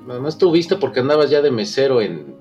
no, 0.07 0.27
estuviste 0.27 0.77
porque 0.77 1.01
andabas 1.01 1.29
ya 1.29 1.43
de 1.43 1.51
mesero 1.51 2.01
en, 2.01 2.35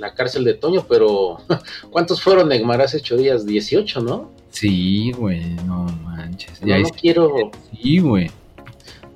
la 0.00 0.14
cárcel 0.14 0.44
de 0.44 0.54
Toño, 0.54 0.84
pero 0.88 1.38
¿cuántos 1.90 2.22
fueron, 2.22 2.48
Neymar, 2.48 2.80
hace 2.80 2.96
ocho 2.96 3.16
días? 3.16 3.46
18, 3.46 4.00
¿no? 4.00 4.30
Sí, 4.50 5.12
güey, 5.12 5.44
no 5.66 5.84
manches. 6.02 6.60
No, 6.62 6.76
no 6.76 6.88
quiero, 6.88 7.50
Sí, 7.80 7.98
güey. 8.00 8.30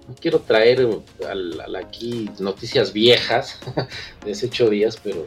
no 0.09 0.15
quiero 0.21 0.39
traer 0.39 0.87
al, 1.29 1.61
al 1.61 1.77
aquí 1.77 2.31
noticias 2.39 2.93
viejas 2.93 3.59
de 4.25 4.33
hace 4.33 4.47
ocho 4.47 4.71
días, 4.71 4.99
pero, 5.03 5.27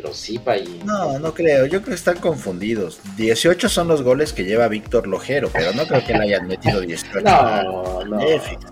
pero 0.00 0.14
sí, 0.14 0.38
Payín. 0.38 0.86
No, 0.86 1.18
no 1.18 1.34
creo. 1.34 1.66
Yo 1.66 1.80
creo 1.82 1.88
que 1.88 1.94
están 1.94 2.18
confundidos. 2.18 3.00
18 3.16 3.68
son 3.68 3.88
los 3.88 4.02
goles 4.02 4.32
que 4.32 4.44
lleva 4.44 4.68
Víctor 4.68 5.08
Lojero, 5.08 5.50
pero 5.52 5.72
no 5.72 5.84
creo 5.86 6.04
que 6.06 6.12
le 6.12 6.20
hayan 6.20 6.46
metido 6.46 6.80
18. 6.80 7.20
No, 7.24 8.04
no. 8.04 8.16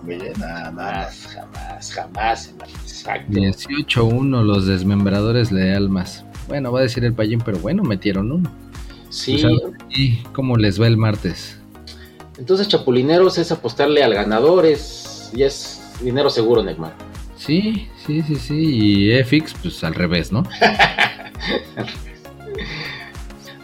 Güey, 0.03 0.19
nada, 0.39 0.71
nada. 0.71 1.11
Jamás, 1.33 1.91
jamás. 1.91 2.53
Exacto. 2.83 3.33
18-1 3.33 4.41
los 4.43 4.67
desmembradores 4.67 5.49
de 5.53 5.75
almas. 5.75 6.23
Bueno, 6.47 6.71
va 6.71 6.79
a 6.79 6.83
decir 6.83 7.03
el 7.03 7.13
payín, 7.13 7.41
pero 7.43 7.59
bueno, 7.59 7.83
metieron 7.83 8.31
uno. 8.31 8.49
Sí, 9.09 9.41
Pues, 9.41 9.73
¿Y 9.89 10.17
cómo 10.33 10.55
les 10.55 10.81
va 10.81 10.87
el 10.87 10.95
martes? 10.97 11.57
entonces 12.37 12.67
Chapulineros 12.67 13.37
es 13.37 13.51
apostarle 13.51 14.03
al 14.03 14.13
ganador, 14.13 14.65
es, 14.65 15.31
y 15.33 15.43
es 15.43 15.81
dinero 16.01 16.29
seguro, 16.29 16.63
Neymar. 16.63 16.93
Sí, 17.37 17.87
sí, 18.05 18.21
sí, 18.23 18.35
sí. 18.35 19.09
Y 19.11 19.23
FX, 19.23 19.53
pues 19.61 19.83
al 19.83 19.93
revés, 19.93 20.31
¿no? 20.31 20.43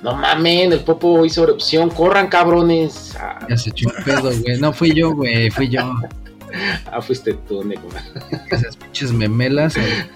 No 0.01 0.15
mamen, 0.15 0.73
el 0.73 0.81
Popo 0.81 1.23
hizo 1.25 1.43
erupción, 1.43 1.89
corran 1.89 2.27
cabrones. 2.27 3.15
Ah, 3.17 3.45
Ya 3.49 3.55
se 3.57 3.69
echó 3.69 3.87
un 3.89 4.03
pedo, 4.03 4.31
güey. 4.41 4.59
No, 4.59 4.73
fui 4.73 4.93
yo, 4.93 5.13
güey, 5.15 5.49
fui 5.49 5.69
yo. 5.69 5.81
ah, 6.91 7.01
fuiste 7.01 7.33
tú, 7.47 7.63
Neymar. 7.63 8.03
Esas 8.51 8.75
pinches 8.75 9.13
memelas. 9.13 9.77
ahí, 9.77 10.09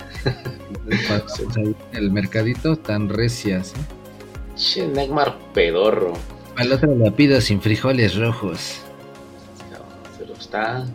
pasamos 1.07 1.55
ahí 1.57 1.63
en 1.93 1.97
el 1.97 2.12
mercadito 2.12 2.75
tan 2.75 3.07
recias, 3.07 3.71
¿eh? 3.74 4.55
Che, 4.57 4.88
Neymar 4.88 5.38
pedorro. 5.53 6.13
Al 6.57 6.71
otro 6.74 6.93
la 6.95 7.12
pido 7.12 7.39
sin 7.39 7.62
frijoles 7.62 8.15
rojos. 8.17 8.81
No, 9.71 9.77
pero 10.19 10.33
está, 10.33 10.86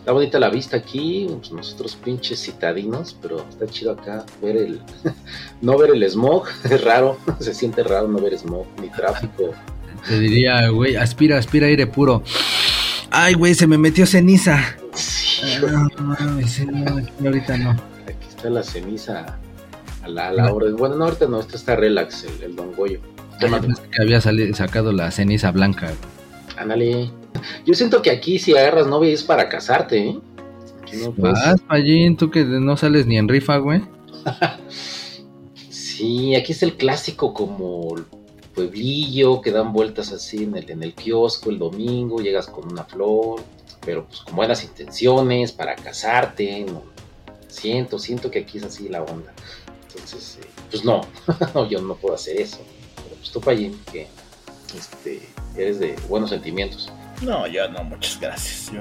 está 0.00 0.12
bonita 0.12 0.38
la 0.40 0.50
vista 0.50 0.76
aquí, 0.78 1.28
pues 1.38 1.52
nosotros 1.52 1.96
pinches 1.96 2.40
citadinos, 2.42 3.16
pero 3.22 3.44
está 3.48 3.66
chido 3.66 3.92
acá 3.92 4.24
ver 4.42 4.56
el, 4.56 4.80
no 5.62 5.78
ver 5.78 5.90
el 5.90 6.02
smog, 6.10 6.44
es 6.64 6.82
raro, 6.84 7.18
se 7.40 7.54
siente 7.54 7.82
raro 7.82 8.08
no 8.08 8.18
ver 8.18 8.36
smog 8.36 8.66
ni 8.80 8.88
tráfico. 8.88 9.52
Te 10.08 10.18
diría, 10.18 10.68
güey, 10.70 10.96
aspira, 10.96 11.36
aspira 11.38 11.66
aire 11.66 11.86
puro. 11.86 12.22
Ay, 13.10 13.34
güey, 13.34 13.54
se 13.54 13.66
me 13.66 13.76
metió 13.76 14.06
ceniza. 14.06 14.76
Sí, 14.94 15.42
Ah, 15.68 15.88
No, 16.00 16.16
no, 16.16 17.06
ahorita 17.26 17.56
no. 17.58 17.70
aquí 17.70 18.26
está 18.28 18.50
la 18.50 18.62
ceniza 18.62 19.38
a 20.02 20.08
la, 20.08 20.28
a 20.28 20.32
la 20.32 20.52
hora. 20.52 20.66
Bueno, 20.76 20.96
no, 20.96 21.04
ahorita 21.04 21.26
no, 21.26 21.40
esto 21.40 21.56
está 21.56 21.76
relax, 21.76 22.24
el, 22.24 22.42
el 22.42 22.56
Don 22.56 22.72
Goyo. 22.74 23.00
Ah, 23.32 23.36
yo 23.40 23.60
pensé 23.60 23.82
que 23.90 24.02
había 24.02 24.20
sacado 24.54 24.92
la 24.92 25.10
ceniza 25.10 25.50
blanca. 25.50 25.90
Ándale. 26.56 27.10
Yo 27.66 27.74
siento 27.74 28.02
que 28.02 28.10
aquí 28.10 28.38
si 28.38 28.56
agarras 28.56 28.86
novia 28.86 29.12
es 29.12 29.22
para 29.22 29.48
casarte, 29.48 29.98
¿eh? 30.08 30.18
No 31.04 31.12
puedes- 31.12 31.34
Vas, 31.38 31.60
Pallín, 31.62 32.16
tú 32.16 32.30
que 32.30 32.44
no 32.44 32.76
sales 32.76 33.06
ni 33.06 33.16
en 33.16 33.28
rifa, 33.28 33.58
güey. 33.58 33.82
Sí, 35.70 36.34
aquí 36.34 36.52
es 36.52 36.62
el 36.62 36.76
clásico 36.76 37.32
como 37.32 37.94
pueblillo 38.54 39.40
que 39.40 39.52
dan 39.52 39.72
vueltas 39.72 40.10
así 40.12 40.44
en 40.44 40.56
el, 40.56 40.70
en 40.70 40.82
el 40.82 40.94
kiosco 40.94 41.50
el 41.50 41.58
domingo, 41.58 42.20
llegas 42.20 42.46
con 42.48 42.70
una 42.70 42.84
flor, 42.84 43.40
pero 43.84 44.06
pues 44.06 44.20
con 44.22 44.34
buenas 44.36 44.64
intenciones 44.64 45.52
para 45.52 45.76
casarte, 45.76 46.64
no, 46.64 46.82
siento, 47.48 47.98
siento 47.98 48.30
que 48.30 48.40
aquí 48.40 48.58
es 48.58 48.64
así 48.64 48.88
la 48.88 49.02
onda. 49.02 49.32
Entonces, 49.88 50.38
eh, 50.42 50.46
pues 50.70 50.84
no, 50.84 51.02
no, 51.54 51.68
yo 51.68 51.80
no 51.80 51.94
puedo 51.94 52.14
hacer 52.14 52.40
eso. 52.40 52.58
Pero 52.96 53.16
pues 53.16 53.30
tú, 53.30 53.40
Payín, 53.40 53.78
que 53.92 54.08
este, 54.76 55.20
eres 55.56 55.78
de 55.78 55.94
buenos 56.08 56.30
sentimientos. 56.30 56.90
No, 57.22 57.46
yo 57.46 57.68
no, 57.70 57.84
muchas 57.84 58.18
gracias. 58.20 58.72
Yo, 58.72 58.80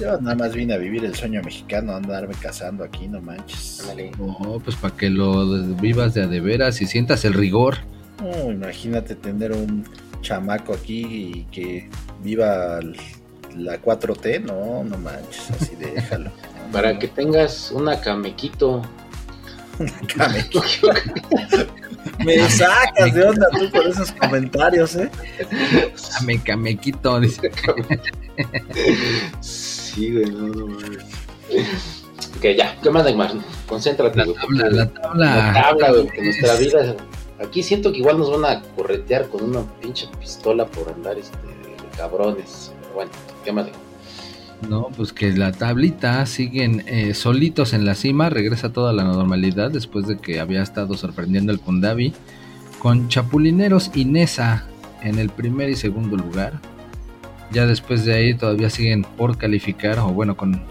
yo 0.00 0.20
nada 0.20 0.36
más 0.36 0.54
vine 0.54 0.74
a 0.74 0.78
vivir 0.78 1.04
el 1.04 1.14
sueño 1.14 1.40
mexicano, 1.42 1.92
a 1.92 1.96
andarme 1.96 2.34
casando 2.34 2.84
aquí, 2.84 3.08
no 3.08 3.20
manches. 3.20 3.80
Ándale. 3.82 4.12
No, 4.18 4.60
pues 4.64 4.76
para 4.76 4.96
que 4.96 5.10
lo 5.10 5.46
vivas 5.76 6.14
de 6.14 6.22
a 6.22 6.26
de 6.26 6.40
veras 6.40 6.80
y 6.82 6.86
sientas 6.86 7.24
el 7.24 7.34
rigor. 7.34 7.78
No, 8.22 8.50
imagínate 8.52 9.14
tener 9.14 9.52
un 9.52 9.84
chamaco 10.22 10.72
aquí 10.74 11.00
y 11.04 11.46
que 11.52 11.88
viva 12.22 12.80
la 13.56 13.80
4T, 13.80 14.42
no, 14.42 14.84
no 14.84 14.98
manches, 14.98 15.50
así 15.50 15.76
déjalo. 15.76 16.30
Para 16.72 16.98
que 16.98 17.06
tengas 17.08 17.70
una 17.70 18.00
camequito. 18.00 18.82
Came- 20.14 20.44
Me 22.24 22.48
sacas 22.50 23.12
de 23.14 23.24
onda 23.24 23.46
tú 23.50 23.70
con 23.70 23.86
esos 23.86 24.12
comentarios, 24.12 24.96
¿eh? 24.96 25.10
Me 26.24 26.38
camequito, 26.42 27.20
dice. 27.20 27.50
Sí, 29.40 30.12
güey, 30.12 30.30
no, 30.30 30.48
no 30.48 30.66
mames. 30.66 31.04
Ok, 32.36 32.44
ya, 32.56 32.78
¿qué 32.82 32.90
más, 32.90 33.04
Neymar? 33.04 33.32
Concéntrate, 33.68 34.18
La 34.18 34.24
güey. 34.24 34.36
tabla, 34.36 34.70
la 34.70 34.86
tabla. 34.88 35.36
la 35.36 35.52
tabla, 35.62 35.90
güey, 35.92 36.08
que 36.08 36.22
nuestra 36.22 36.54
vida. 36.56 36.96
Aquí 37.38 37.62
siento 37.62 37.92
que 37.92 37.98
igual 37.98 38.18
nos 38.18 38.30
van 38.30 38.44
a 38.56 38.62
corretear 38.76 39.28
con 39.28 39.42
una 39.44 39.62
pinche 39.80 40.08
pistola 40.18 40.66
por 40.66 40.88
andar 40.92 41.18
este, 41.18 41.36
de 41.36 41.96
cabrones. 41.96 42.72
Pero 42.82 42.94
bueno, 42.94 43.10
¿qué 43.44 43.52
más, 43.52 43.64
Neymar? 43.66 43.85
No, 44.62 44.88
pues 44.96 45.12
que 45.12 45.32
la 45.32 45.52
tablita 45.52 46.24
siguen 46.26 46.82
eh, 46.86 47.14
solitos 47.14 47.72
en 47.72 47.84
la 47.84 47.94
cima, 47.94 48.30
regresa 48.30 48.72
toda 48.72 48.92
la 48.92 49.04
normalidad 49.04 49.70
después 49.70 50.06
de 50.06 50.18
que 50.18 50.40
había 50.40 50.62
estado 50.62 50.94
sorprendiendo 50.94 51.52
el 51.52 51.60
Kundabi, 51.60 52.14
con 52.78 53.08
Chapulineros 53.08 53.90
y 53.94 54.06
Nesa 54.06 54.66
en 55.02 55.18
el 55.18 55.28
primer 55.28 55.68
y 55.68 55.76
segundo 55.76 56.16
lugar. 56.16 56.60
Ya 57.52 57.66
después 57.66 58.04
de 58.04 58.14
ahí 58.14 58.34
todavía 58.34 58.70
siguen 58.70 59.02
por 59.02 59.36
calificar, 59.36 59.98
o 60.00 60.08
bueno, 60.08 60.36
con 60.36 60.62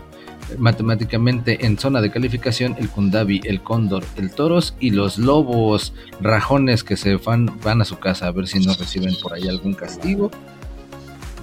matemáticamente 0.57 1.65
en 1.65 1.77
zona 1.77 2.01
de 2.01 2.11
calificación 2.11 2.75
el 2.77 2.89
Kundabi, 2.89 3.41
el 3.45 3.61
Cóndor, 3.61 4.03
el 4.17 4.31
Toros 4.31 4.75
y 4.79 4.91
los 4.91 5.17
Lobos, 5.17 5.93
rajones 6.19 6.83
que 6.83 6.97
se 6.97 7.15
van, 7.15 7.49
van 7.63 7.81
a 7.81 7.85
su 7.85 7.97
casa 7.97 8.27
a 8.27 8.31
ver 8.31 8.47
si 8.47 8.59
no 8.59 8.73
reciben 8.73 9.13
por 9.21 9.33
ahí 9.33 9.47
algún 9.47 9.73
castigo, 9.73 10.31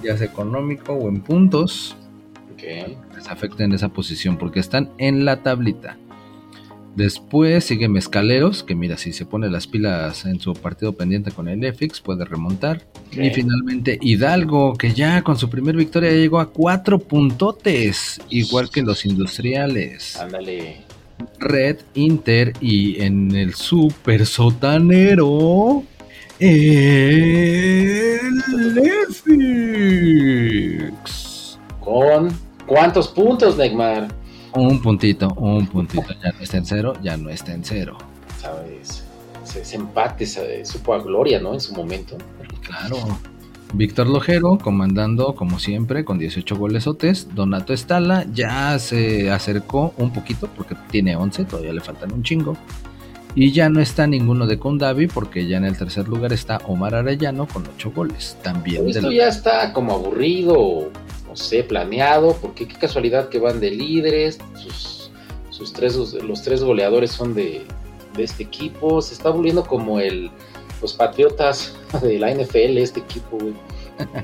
ya 0.03 0.17
sea 0.17 0.27
económico 0.27 0.93
o 0.93 1.09
en 1.09 1.21
puntos 1.21 1.97
Ok. 2.63 3.15
les 3.15 3.27
afecta 3.27 3.63
en 3.63 3.73
esa 3.73 3.89
posición 3.89 4.37
porque 4.37 4.59
están 4.59 4.91
en 4.97 5.25
la 5.25 5.43
tablita. 5.43 5.97
Después 6.95 7.63
sigue 7.63 7.89
Mezcaleros, 7.89 8.63
que 8.63 8.75
mira, 8.75 8.97
si 8.97 9.13
se 9.13 9.25
pone 9.25 9.49
las 9.49 9.65
pilas 9.65 10.25
en 10.25 10.39
su 10.39 10.53
partido 10.53 10.93
pendiente 10.93 11.31
con 11.31 11.47
el 11.47 11.63
EFIX, 11.63 12.01
puede 12.01 12.23
remontar. 12.23 12.85
Y 13.11 13.31
finalmente 13.31 13.97
Hidalgo, 13.99 14.75
que 14.75 14.93
ya 14.93 15.23
con 15.23 15.35
su 15.37 15.49
primer 15.49 15.75
victoria 15.75 16.11
llegó 16.11 16.39
a 16.39 16.51
cuatro 16.51 16.99
puntotes, 16.99 18.21
igual 18.29 18.69
que 18.69 18.83
los 18.83 19.05
industriales. 19.05 20.17
Ándale. 20.17 20.81
Red, 21.39 21.77
Inter 21.95 22.53
y 22.61 23.01
en 23.01 23.35
el 23.35 23.55
super 23.55 24.27
sotanero, 24.27 25.83
el 26.39 26.59
EFIX. 30.77 31.57
¿Con 31.79 32.52
cuántos 32.73 33.07
puntos, 33.07 33.55
Neymar? 33.55 34.07
Un 34.55 34.81
puntito, 34.81 35.27
un 35.37 35.67
puntito. 35.67 36.07
Ya 36.23 36.31
no 36.31 36.39
está 36.39 36.57
en 36.57 36.65
cero, 36.65 36.93
ya 37.03 37.17
no 37.17 37.29
está 37.29 37.53
en 37.53 37.63
cero. 37.63 37.97
¿Sabes? 38.39 39.03
Ese, 39.43 39.75
empate 39.75 40.25
se 40.25 40.65
supo 40.65 40.93
a 40.93 41.01
gloria, 41.01 41.39
¿no? 41.39 41.53
En 41.53 41.61
su 41.61 41.75
momento. 41.75 42.17
Claro. 42.61 42.97
Víctor 43.73 44.07
Lojero 44.07 44.57
comandando 44.57 45.35
como 45.35 45.59
siempre 45.59 46.03
con 46.05 46.17
18 46.17 46.55
golesotes. 46.55 47.33
Donato 47.35 47.73
Estala 47.73 48.25
ya 48.33 48.77
se 48.79 49.31
acercó 49.31 49.93
un 49.97 50.11
poquito 50.11 50.47
porque 50.55 50.75
tiene 50.89 51.15
11, 51.15 51.45
todavía 51.45 51.73
le 51.73 51.81
faltan 51.81 52.11
un 52.11 52.23
chingo. 52.23 52.57
Y 53.35 53.51
ya 53.51 53.67
no 53.69 53.79
está 53.79 54.05
ninguno 54.05 54.45
de 54.45 54.59
Condavi 54.59 55.07
porque 55.07 55.47
ya 55.47 55.57
en 55.57 55.65
el 55.65 55.77
tercer 55.77 56.07
lugar 56.07 56.33
está 56.33 56.57
Omar 56.67 56.93
Arellano 56.93 57.47
con 57.47 57.63
8 57.75 57.91
goles. 57.95 58.37
También 58.43 58.87
Esto 58.87 59.11
ya 59.11 59.27
está 59.27 59.73
como 59.73 59.93
aburrido, 59.93 60.91
no 61.27 61.35
sé, 61.35 61.63
planeado, 61.63 62.37
porque 62.41 62.67
qué 62.67 62.75
casualidad 62.75 63.29
que 63.29 63.39
van 63.39 63.59
de 63.59 63.71
líderes, 63.71 64.37
sus, 64.55 65.11
sus 65.49 65.73
tres, 65.73 65.95
los 65.95 66.43
tres 66.43 66.63
goleadores 66.63 67.11
son 67.11 67.33
de, 67.33 67.65
de 68.15 68.23
este 68.23 68.43
equipo, 68.43 69.01
se 69.01 69.15
está 69.15 69.29
volviendo 69.31 69.65
como 69.65 69.99
el 69.99 70.29
los 70.83 70.93
patriotas 70.93 71.73
de 72.01 72.19
la 72.19 72.31
NFL 72.31 72.77
este 72.77 72.99
equipo, 72.99 73.37
güey. 73.39 73.53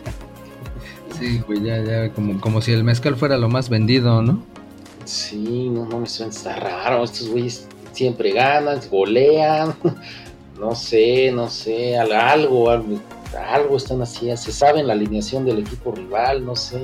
Sí, 1.17 1.41
güey, 1.45 1.61
ya, 1.61 1.83
ya, 1.83 2.13
como, 2.13 2.39
como 2.39 2.61
si 2.61 2.71
el 2.71 2.85
mezcal 2.85 3.17
fuera 3.17 3.37
lo 3.37 3.49
más 3.49 3.67
vendido, 3.67 4.21
¿no? 4.21 4.41
Sí, 5.03 5.67
no, 5.69 5.85
no 5.85 5.99
me 5.99 6.07
suena, 6.07 6.31
está 6.31 6.55
raro, 6.55 7.03
estos 7.03 7.27
güeyes 7.27 7.67
siempre 7.99 8.31
ganan, 8.31 8.79
golean, 8.89 9.75
no 10.59 10.73
sé, 10.75 11.31
no 11.31 11.49
sé, 11.49 11.97
al- 11.97 12.13
algo, 12.13 12.69
algo, 12.69 12.99
algo 13.53 13.77
están 13.77 14.01
haciendo, 14.01 14.37
se 14.37 14.51
sabe 14.51 14.79
en 14.79 14.87
la 14.87 14.93
alineación 14.93 15.45
del 15.45 15.59
equipo 15.59 15.91
rival, 15.93 16.45
no 16.45 16.55
sé. 16.55 16.79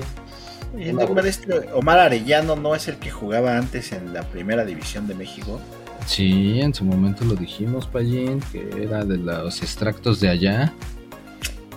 Neymar, 0.76 1.26
este 1.26 1.54
Omar 1.74 2.00
Arellano 2.00 2.58
no 2.58 2.76
es 2.76 2.90
el 2.90 2.98
que 2.98 3.10
jugaba 3.10 3.58
antes 3.58 3.94
en 3.94 4.14
la 4.14 4.24
primera 4.24 4.66
división 4.66 5.08
de 5.08 5.16
México. 5.16 5.58
Sí, 6.06 6.60
en 6.60 6.74
su 6.74 6.84
momento 6.84 7.24
lo 7.24 7.36
dijimos, 7.36 7.88
Payín, 7.88 8.42
que 8.52 8.84
era 8.84 9.06
de 9.06 9.18
los 9.18 9.62
extractos 9.62 10.20
de 10.20 10.30
allá. 10.30 10.74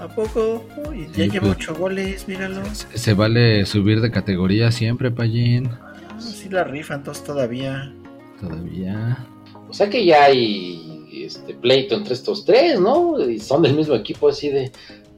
¿A 0.00 0.08
poco? 0.08 0.64
Uy, 0.88 1.06
ya 1.16 1.24
Sí, 1.24 1.30
lleva 1.30 1.46
pues. 1.46 1.58
ocho 1.58 1.74
goles, 1.76 2.26
míralo. 2.28 2.62
Se, 2.74 2.98
se 2.98 3.14
vale 3.14 3.64
subir 3.66 4.00
de 4.00 4.10
categoría 4.10 4.70
siempre, 4.72 5.10
Pallín. 5.12 5.70
Ah, 6.10 6.20
sí 6.20 6.48
la 6.48 6.64
rifan 6.64 7.02
todos 7.04 7.22
todavía. 7.24 7.92
Todavía. 8.40 9.26
O 9.68 9.72
sea 9.72 9.90
que 9.90 10.04
ya 10.04 10.24
hay 10.24 11.24
este 11.26 11.54
pleito 11.54 11.94
entre 11.94 12.14
estos 12.14 12.44
tres, 12.44 12.80
¿no? 12.80 13.20
Y 13.28 13.38
son 13.38 13.62
del 13.62 13.74
mismo 13.74 13.94
equipo, 13.94 14.28
así 14.28 14.48
de. 14.48 14.72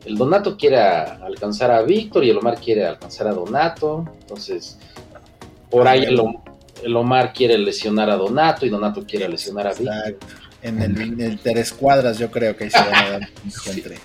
El 0.04 0.16
Donato 0.16 0.56
quiere 0.56 0.78
alcanzar 0.78 1.70
a 1.70 1.82
Víctor 1.82 2.24
y 2.24 2.30
el 2.30 2.38
Omar 2.38 2.58
quiere 2.58 2.86
alcanzar 2.86 3.28
a 3.28 3.34
Donato. 3.34 4.06
Entonces, 4.22 4.78
por 5.70 5.86
ahí 5.86 6.04
el, 6.04 6.18
el 6.82 6.96
Omar 6.96 7.34
quiere 7.34 7.58
lesionar 7.58 8.08
a 8.08 8.16
Donato 8.16 8.64
y 8.64 8.70
Donato 8.70 9.04
quiere 9.06 9.28
lesionar 9.28 9.66
a 9.66 9.74
Víctor. 9.74 9.94
Exacto. 9.94 10.26
En 10.62 10.80
el, 10.80 11.00
en 11.00 11.20
el 11.20 11.38
tres 11.38 11.72
cuadras 11.72 12.18
yo 12.18 12.30
creo 12.30 12.56
que 12.56 12.64
ahí 12.64 12.70
se 12.70 12.78
van 12.78 12.94
a 12.94 13.10
dar 13.10 13.20
un 13.20 13.50
encuentre. 13.50 13.98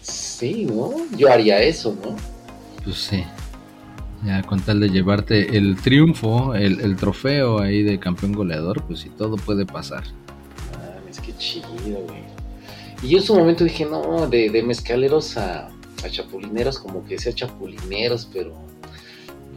Sí, 0.00 0.64
¿no? 0.64 0.94
Yo 1.16 1.30
haría 1.30 1.60
eso, 1.60 1.96
¿no? 2.04 2.16
Pues 2.84 2.96
sí. 2.96 3.24
Ya 4.24 4.42
con 4.42 4.60
tal 4.60 4.80
de 4.80 4.88
llevarte 4.88 5.56
el 5.56 5.76
triunfo, 5.76 6.54
el, 6.54 6.80
el 6.80 6.96
trofeo 6.96 7.60
ahí 7.60 7.82
de 7.82 7.98
campeón 7.98 8.32
goleador, 8.32 8.82
pues 8.84 9.00
sí, 9.00 9.10
todo 9.18 9.36
puede 9.36 9.66
pasar. 9.66 10.04
Mames, 10.78 11.18
qué 11.20 11.36
chido, 11.36 11.68
güey. 12.06 12.22
Y 13.02 13.08
yo 13.08 13.18
en 13.18 13.24
su 13.24 13.34
momento 13.34 13.64
dije, 13.64 13.84
no, 13.84 14.28
de, 14.28 14.48
de 14.48 14.62
mezcaleros 14.62 15.36
a, 15.36 15.66
a 15.68 16.08
chapulineros, 16.08 16.78
como 16.78 17.04
que 17.04 17.18
sea 17.18 17.32
chapulineros, 17.32 18.28
pero, 18.32 18.54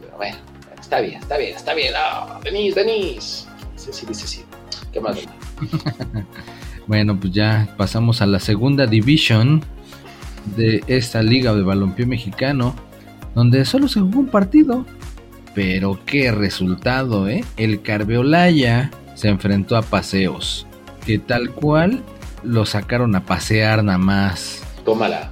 pero 0.00 0.16
bueno, 0.16 0.36
está 0.80 1.00
bien, 1.00 1.20
está 1.20 1.38
bien, 1.38 1.54
está 1.54 1.74
bien. 1.74 1.92
Ah, 1.96 2.40
Denis, 2.42 2.74
Denis. 2.74 3.46
Sí, 3.76 3.90
sí, 3.92 4.06
dice 4.06 4.26
sí. 4.26 4.44
¿Qué 4.92 5.00
más? 5.00 5.16
Bueno, 6.86 7.18
pues 7.18 7.32
ya 7.32 7.74
pasamos 7.76 8.22
a 8.22 8.26
la 8.26 8.38
segunda 8.38 8.86
división 8.86 9.64
de 10.56 10.84
esta 10.86 11.20
liga 11.20 11.52
de 11.52 11.62
balompié 11.62 12.06
mexicano, 12.06 12.76
donde 13.36 13.64
solo 13.64 13.86
se 13.86 14.00
jugó 14.00 14.18
un 14.18 14.26
partido. 14.28 14.84
Pero 15.54 15.98
qué 16.04 16.32
resultado, 16.32 17.28
¿eh? 17.28 17.44
El 17.56 17.82
Carveolaya 17.82 18.90
se 19.14 19.28
enfrentó 19.28 19.76
a 19.76 19.82
Paseos, 19.82 20.66
que 21.06 21.18
tal 21.18 21.50
cual 21.52 22.02
lo 22.42 22.66
sacaron 22.66 23.14
a 23.14 23.24
pasear 23.24 23.84
nada 23.84 23.98
más. 23.98 24.62
Tómala. 24.84 25.30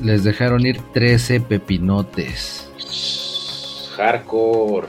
Les 0.00 0.24
dejaron 0.24 0.66
ir 0.66 0.80
13 0.94 1.40
pepinotes. 1.40 2.68
Hardcore. 3.96 4.88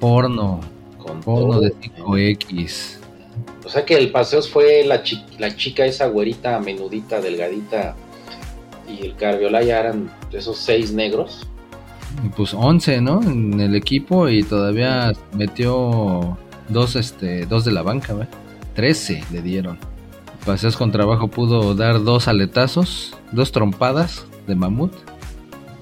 Porno, 0.00 0.60
Con 0.98 1.20
porno 1.20 1.52
todo. 1.54 1.60
de 1.60 1.74
5X. 1.74 2.98
O 3.64 3.68
sea 3.68 3.84
que 3.84 3.94
el 3.96 4.10
paseos 4.12 4.48
fue 4.48 4.84
la, 4.84 5.02
chi- 5.02 5.24
la 5.38 5.54
chica 5.56 5.84
esa 5.84 6.06
güerita, 6.06 6.58
menudita, 6.60 7.20
delgadita, 7.20 7.94
y 8.88 9.06
el 9.06 9.16
Carviolaya 9.16 9.80
eran 9.80 10.10
esos 10.32 10.58
seis 10.58 10.92
negros. 10.92 11.46
Y 12.24 12.28
Pues 12.30 12.54
11, 12.54 13.00
¿no? 13.00 13.22
En 13.22 13.60
el 13.60 13.74
equipo 13.74 14.28
y 14.28 14.42
todavía 14.42 15.12
metió 15.32 16.36
dos, 16.68 16.96
este, 16.96 17.46
dos 17.46 17.64
de 17.64 17.72
la 17.72 17.82
banca, 17.82 18.14
¿ve? 18.14 18.26
13 18.74 19.24
le 19.32 19.42
dieron. 19.42 19.78
Paseos 20.44 20.76
con 20.76 20.92
trabajo 20.92 21.28
pudo 21.28 21.74
dar 21.74 22.04
dos 22.04 22.28
aletazos, 22.28 23.16
dos 23.32 23.50
trompadas 23.52 24.26
de 24.46 24.54
mamut. 24.54 24.92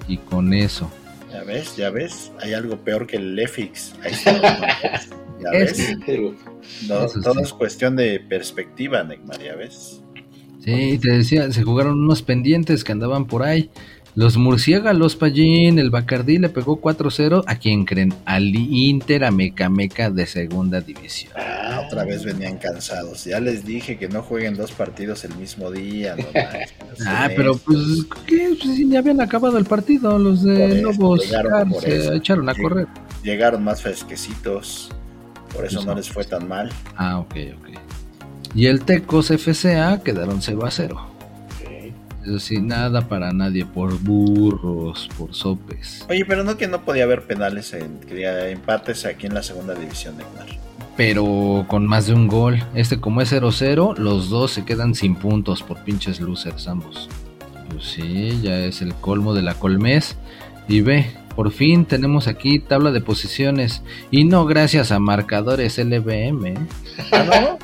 Y 0.07 0.17
con 0.17 0.53
eso. 0.53 0.89
Ya 1.31 1.43
ves, 1.43 1.75
ya 1.75 1.89
ves. 1.89 2.31
Hay 2.41 2.53
algo 2.53 2.77
peor 2.77 3.07
que 3.07 3.17
el 3.17 3.35
Lefix. 3.35 3.93
Ahí 4.03 4.11
está. 4.11 5.01
Ya 5.37 5.51
ves. 5.51 5.97
No, 6.87 7.05
todo 7.07 7.33
sí. 7.33 7.41
es 7.41 7.53
cuestión 7.53 7.97
de 7.97 8.21
perspectiva, 8.21 9.03
Neymar, 9.03 9.43
ya 9.43 9.53
ves. 9.55 10.01
Sí, 10.65 10.97
te 10.97 11.11
decía, 11.11 11.51
se 11.51 11.63
jugaron 11.63 11.99
unos 12.03 12.21
pendientes 12.23 12.83
que 12.83 12.91
andaban 12.91 13.25
por 13.25 13.43
ahí. 13.43 13.69
Los 14.15 14.37
murciélagos, 14.37 15.17
Pallín, 15.17 15.77
el 15.77 15.89
Bacardí 15.89 16.37
le 16.37 16.47
pegó 16.47 16.79
4-0. 16.81 17.43
¿A 17.47 17.55
quién 17.57 17.83
creen? 17.83 18.13
Al 18.23 18.43
Inter 18.55 19.25
Amecameca 19.25 20.09
de 20.09 20.25
segunda 20.25 20.79
división. 20.79 21.33
Ah, 21.35 21.83
otra 21.85 22.05
vez 22.05 22.23
venían 22.23 22.57
cansados. 22.57 23.25
Ya 23.25 23.41
les 23.41 23.65
dije 23.65 23.97
que 23.97 24.07
no 24.07 24.21
jueguen 24.23 24.55
dos 24.55 24.71
partidos 24.71 25.25
el 25.25 25.35
mismo 25.35 25.69
día. 25.69 26.15
No. 26.15 26.23
Ah, 27.05 27.27
pero 27.35 27.57
pues, 27.57 27.77
¿qué? 28.25 28.55
Pues, 28.57 28.79
ya 28.89 28.99
habían 28.99 29.19
acabado 29.19 29.57
el 29.57 29.65
partido. 29.65 30.17
Los 30.17 30.43
de 30.43 30.81
Lobos 30.81 31.23
se 31.81 32.15
echaron 32.15 32.47
a 32.47 32.55
correr. 32.55 32.87
Llegaron 33.21 33.65
más 33.65 33.81
fresquecitos. 33.81 34.89
Por 35.53 35.65
eso 35.65 35.75
Pues 35.75 35.85
no 35.85 35.91
no. 35.91 35.97
les 35.97 36.09
fue 36.09 36.23
tan 36.23 36.47
mal. 36.47 36.69
Ah, 36.95 37.19
ok, 37.19 37.35
ok. 37.59 37.69
Y 38.55 38.67
el 38.67 38.85
Tecos 38.85 39.27
FCA 39.27 40.01
quedaron 40.01 40.41
0 40.41 40.65
a 40.65 40.71
0. 40.71 41.11
Eso 42.23 42.39
sí, 42.39 42.59
nada 42.59 43.07
para 43.07 43.33
nadie, 43.33 43.65
por 43.65 43.99
burros, 43.99 45.09
por 45.17 45.35
sopes. 45.35 46.05
Oye, 46.09 46.25
pero 46.25 46.43
no 46.43 46.57
que 46.57 46.67
no 46.67 46.83
podía 46.83 47.03
haber 47.03 47.23
penales 47.23 47.73
en 47.73 47.99
empates 48.09 49.05
aquí 49.05 49.27
en 49.27 49.33
la 49.33 49.43
segunda 49.43 49.75
división, 49.75 50.15
Neymar. 50.17 50.47
Pero 50.95 51.65
con 51.67 51.85
más 51.85 52.07
de 52.07 52.13
un 52.13 52.27
gol. 52.27 52.63
Este 52.73 52.99
como 52.99 53.21
es 53.21 53.31
0-0, 53.31 53.97
los 53.97 54.29
dos 54.29 54.51
se 54.51 54.63
quedan 54.63 54.95
sin 54.95 55.15
puntos 55.15 55.61
por 55.61 55.83
pinches 55.83 56.21
losers 56.21 56.67
ambos. 56.67 57.09
Pues 57.69 57.83
sí, 57.83 58.39
ya 58.41 58.57
es 58.59 58.81
el 58.81 58.95
colmo 58.95 59.33
de 59.33 59.41
la 59.41 59.53
colmés. 59.55 60.17
Y 60.67 60.79
ve, 60.79 61.11
por 61.35 61.51
fin 61.51 61.85
tenemos 61.85 62.27
aquí 62.27 62.59
tabla 62.59 62.91
de 62.91 63.01
posiciones. 63.01 63.83
Y 64.09 64.23
no 64.23 64.45
gracias 64.45 64.93
a 64.93 64.99
marcadores 64.99 65.77
LBM. 65.77 66.45
¿eh? 66.47 66.57
¿Ah, 67.11 67.23
no? 67.23 67.59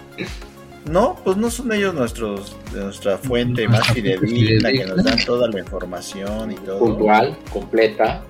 No, 0.89 1.15
pues 1.23 1.37
no 1.37 1.51
son 1.51 1.71
ellos 1.71 1.93
nuestros, 1.93 2.55
nuestra 2.73 3.17
fuente 3.17 3.67
más 3.67 3.87
fidedigna 3.93 4.71
que 4.71 4.85
nos 4.85 5.03
dan 5.03 5.23
toda 5.25 5.47
la 5.47 5.59
información 5.59 6.51
y 6.51 6.55
todo. 6.55 6.79
Puntual, 6.79 7.37
completa. 7.53 8.23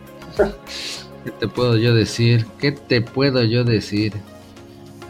¿Qué 1.24 1.32
te 1.32 1.48
puedo 1.48 1.78
yo 1.78 1.94
decir? 1.94 2.46
¿Qué 2.60 2.72
te 2.72 3.02
puedo 3.02 3.44
yo 3.44 3.64
decir? 3.64 4.14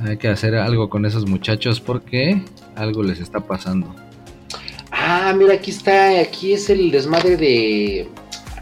Hay 0.05 0.17
que 0.17 0.27
hacer 0.27 0.55
algo 0.55 0.89
con 0.89 1.05
esos 1.05 1.27
muchachos 1.27 1.79
porque 1.79 2.43
algo 2.75 3.01
les 3.01 3.19
está 3.19 3.39
pasando. 3.39 3.95
Ah, 4.91 5.33
mira, 5.35 5.55
aquí 5.55 5.71
está, 5.71 6.19
aquí 6.19 6.53
es 6.53 6.69
el 6.69 6.91
desmadre 6.91 7.37
de, 7.37 8.07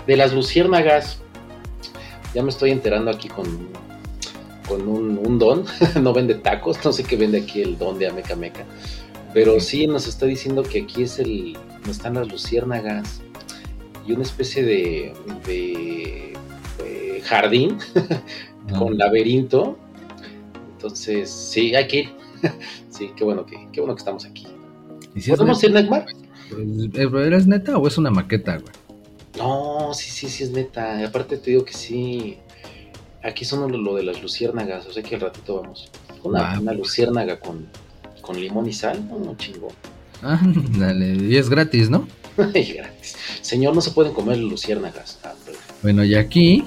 de 0.08 0.18
las 0.18 0.34
luciérnagas. 0.34 1.20
Ya 2.34 2.44
me 2.44 2.50
estoy 2.50 2.72
enterando 2.72 3.12
aquí 3.12 3.28
con, 3.28 3.70
con 4.70 4.88
un, 4.88 5.18
un 5.18 5.40
don, 5.40 5.66
no 6.02 6.14
vende 6.14 6.36
tacos, 6.36 6.78
no 6.86 6.94
sé 6.94 7.04
qué 7.04 7.18
vende 7.18 7.40
aquí 7.40 7.62
el 7.62 7.78
don 7.78 7.98
de 7.98 8.08
Ameca 8.08 8.36
Meca. 8.36 8.66
Pero 9.34 9.60
sí 9.60 9.88
nos 9.88 10.08
está 10.08 10.28
diciendo 10.28 10.64
que 10.64 10.84
aquí 10.84 11.04
es 11.04 11.20
el, 11.20 11.54
donde 11.54 11.92
están 11.92 12.14
las 12.14 12.28
luciérnagas 12.30 13.22
y 14.08 14.14
una 14.14 14.24
especie 14.24 14.64
de, 14.64 15.14
de, 15.46 16.34
jardín 17.24 17.78
¿no? 18.68 18.80
con 18.80 18.98
laberinto. 18.98 19.78
Entonces, 20.74 21.30
sí, 21.30 21.76
hay 21.76 21.88
que 21.88 21.98
ir. 21.98 22.10
sí, 22.90 23.12
qué 23.16 23.24
bueno 23.24 23.46
que, 23.46 23.68
qué 23.72 23.82
bueno 23.82 23.96
que 23.96 24.00
estamos 24.00 24.26
aquí. 24.26 24.48
¿Y 25.16 25.22
si 25.22 25.32
es 25.32 25.38
¿Podemos 25.38 25.64
ir, 25.64 25.74
Neymar? 25.74 26.06
neta? 26.56 27.02
¿Eres 27.02 27.48
neta 27.48 27.78
o 27.78 27.88
es 27.88 27.98
una 27.98 28.10
maqueta, 28.10 28.58
güey? 28.58 28.74
No, 29.38 29.94
sí, 29.94 30.10
sí, 30.10 30.28
sí 30.28 30.44
es 30.44 30.52
neta. 30.52 31.06
Aparte 31.06 31.38
te 31.38 31.52
digo 31.52 31.66
que 31.66 31.74
sí. 31.74 32.38
Aquí 33.24 33.44
son 33.46 33.70
lo, 33.72 33.78
lo 33.78 33.96
de 33.96 34.04
las 34.04 34.22
luciérnagas, 34.22 34.86
o 34.88 34.94
sea 34.94 35.04
que 35.04 35.16
al 35.16 35.22
ratito 35.22 35.62
vamos. 35.62 35.90
Una, 36.24 36.60
una 36.60 36.74
luciérnaga 36.74 37.40
con, 37.40 37.66
con 38.22 38.40
limón 38.40 38.68
y 38.68 38.74
sal, 38.74 39.08
no, 39.10 39.36
chingón. 39.38 39.72
Ah, 40.22 40.38
dale. 40.78 41.14
Y 41.16 41.38
es 41.38 41.50
gratis, 41.50 41.90
¿no? 41.90 42.06
Y 42.54 42.74
gratis. 42.74 43.16
Señor, 43.42 43.74
no 43.74 43.80
se 43.80 43.92
pueden 43.92 44.12
comer 44.14 44.38
luciérnagas. 44.38 45.18
Ah, 45.24 45.34
pero- 45.46 45.58
Bueno, 45.82 46.04
y 46.04 46.16
aquí, 46.16 46.66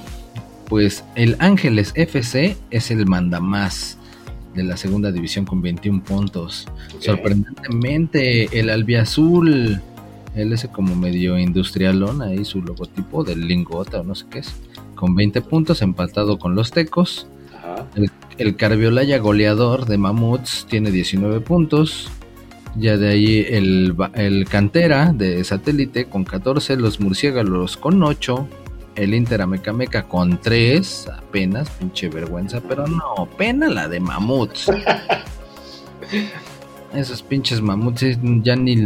pues 0.70 1.04
el 1.16 1.36
Ángeles 1.38 1.92
FC 1.94 2.56
es 2.70 2.90
el 2.90 3.04
mandamás 3.06 3.98
de 4.54 4.62
la 4.64 4.78
segunda 4.78 5.12
división 5.12 5.44
con 5.44 5.60
21 5.60 6.02
puntos. 6.02 6.66
Sorprendentemente, 7.46 8.58
el 8.58 8.70
albiazul, 8.70 9.80
él 10.34 10.52
ese 10.52 10.68
como 10.68 10.94
medio 10.94 11.38
industrialón, 11.38 12.22
ahí 12.22 12.44
su 12.44 12.62
logotipo 12.62 13.22
del 13.24 13.46
lingota 13.46 14.00
o 14.00 14.04
no 14.04 14.14
sé 14.14 14.24
qué 14.30 14.38
es, 14.40 14.52
con 15.02 15.16
20 15.16 15.42
puntos, 15.42 15.82
empatado 15.82 16.38
con 16.38 16.54
los 16.54 16.70
tecos. 16.70 17.26
Ajá. 17.58 17.86
El 18.38 18.54
Carviolaya 18.54 19.18
goleador 19.18 19.86
de 19.86 19.98
Mamuts 19.98 20.64
tiene 20.70 20.92
19 20.92 21.40
puntos. 21.40 22.08
Ya 22.76 22.96
de 22.96 23.08
ahí 23.08 23.44
el, 23.50 23.96
el 24.14 24.48
Cantera 24.48 25.12
de 25.12 25.42
Satélite 25.42 26.04
con 26.04 26.22
14, 26.22 26.76
los 26.76 27.00
Murciélagos 27.00 27.76
con 27.76 28.00
8, 28.00 28.46
el 28.94 29.14
Inter 29.14 29.42
Amecameca 29.42 30.04
con 30.04 30.40
3, 30.40 31.08
apenas, 31.08 31.68
pinche 31.70 32.08
vergüenza, 32.08 32.60
pero 32.60 32.86
no, 32.86 33.28
pena 33.36 33.68
la 33.68 33.88
de 33.88 33.98
Mamuts. 33.98 34.70
Esos 36.94 37.22
pinches 37.22 37.60
mamuts 37.60 38.04
ya 38.44 38.54
ni 38.54 38.76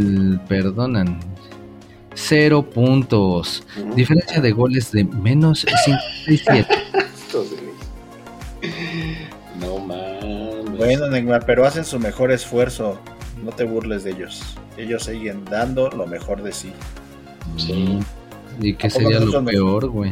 perdonan. 0.47 1.19
Cero 2.19 2.63
puntos. 2.67 3.63
Diferencia 3.95 4.41
de 4.41 4.51
goles 4.51 4.91
de 4.91 5.03
menos 5.03 5.65
57. 5.85 6.67
Estos 7.15 7.51
de- 7.51 7.57
No 9.59 9.77
mames. 9.77 10.77
Bueno, 10.77 11.07
Neymar, 11.09 11.45
pero 11.45 11.65
hacen 11.65 11.85
su 11.85 11.99
mejor 11.99 12.31
esfuerzo. 12.31 12.99
No 13.43 13.51
te 13.51 13.65
burles 13.65 14.03
de 14.03 14.11
ellos. 14.11 14.41
Ellos 14.77 15.03
siguen 15.03 15.45
dando 15.45 15.89
lo 15.91 16.07
mejor 16.07 16.41
de 16.41 16.51
sí. 16.51 16.71
Sí. 17.55 17.99
¿Y 18.59 18.73
qué 18.73 18.87
¿A 18.87 18.89
poco 18.89 19.01
sería 19.03 19.19
lo 19.19 19.45
peor, 19.45 19.87
güey? 19.89 20.11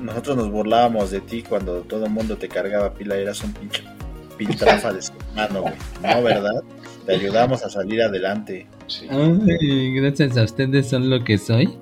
Nosotros 0.00 0.36
nos 0.36 0.50
burlábamos 0.50 1.10
de 1.10 1.22
ti 1.22 1.42
cuando 1.42 1.80
todo 1.80 2.04
el 2.04 2.10
mundo 2.10 2.36
te 2.36 2.48
cargaba 2.48 2.92
pila 2.92 3.16
y 3.18 3.22
eras 3.22 3.42
un 3.42 3.52
pinche 3.54 3.82
piltrafa 4.36 4.92
de 4.92 5.00
humano, 5.36 5.62
güey. 5.62 5.74
No, 6.02 6.22
¿verdad? 6.22 6.62
Te 7.04 7.14
ayudamos 7.14 7.62
a 7.62 7.68
salir 7.70 8.02
adelante. 8.02 8.66
sí. 8.86 9.06
Ay, 9.10 9.94
gracias 9.94 10.36
a 10.36 10.42
ustedes 10.42 10.88
son 10.88 11.08
lo 11.10 11.22
que 11.22 11.38
soy. 11.38 11.76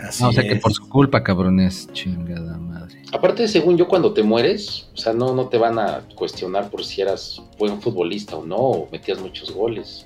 Así 0.00 0.22
Ah, 0.24 0.28
o 0.28 0.32
sea 0.32 0.42
que 0.42 0.56
por 0.56 0.72
su 0.72 0.86
culpa, 0.88 1.22
cabrones. 1.22 1.88
Chingada 1.92 2.58
madre. 2.58 3.02
Aparte, 3.12 3.46
según 3.48 3.76
yo, 3.78 3.86
cuando 3.88 4.12
te 4.12 4.22
mueres, 4.22 4.88
o 4.92 4.96
sea, 4.96 5.12
no, 5.12 5.34
no 5.34 5.48
te 5.48 5.56
van 5.56 5.78
a 5.78 6.00
cuestionar 6.14 6.68
por 6.68 6.84
si 6.84 7.00
eras 7.00 7.40
buen 7.58 7.80
futbolista 7.80 8.36
o 8.36 8.44
no, 8.44 8.56
o 8.56 8.88
metías 8.90 9.20
muchos 9.20 9.50
goles. 9.52 10.04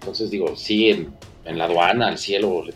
Entonces, 0.00 0.30
digo, 0.30 0.56
sí, 0.56 0.88
en, 0.88 1.12
en 1.44 1.58
la 1.58 1.66
aduana, 1.66 2.08
al 2.08 2.18
cielo, 2.18 2.64
le- 2.64 2.74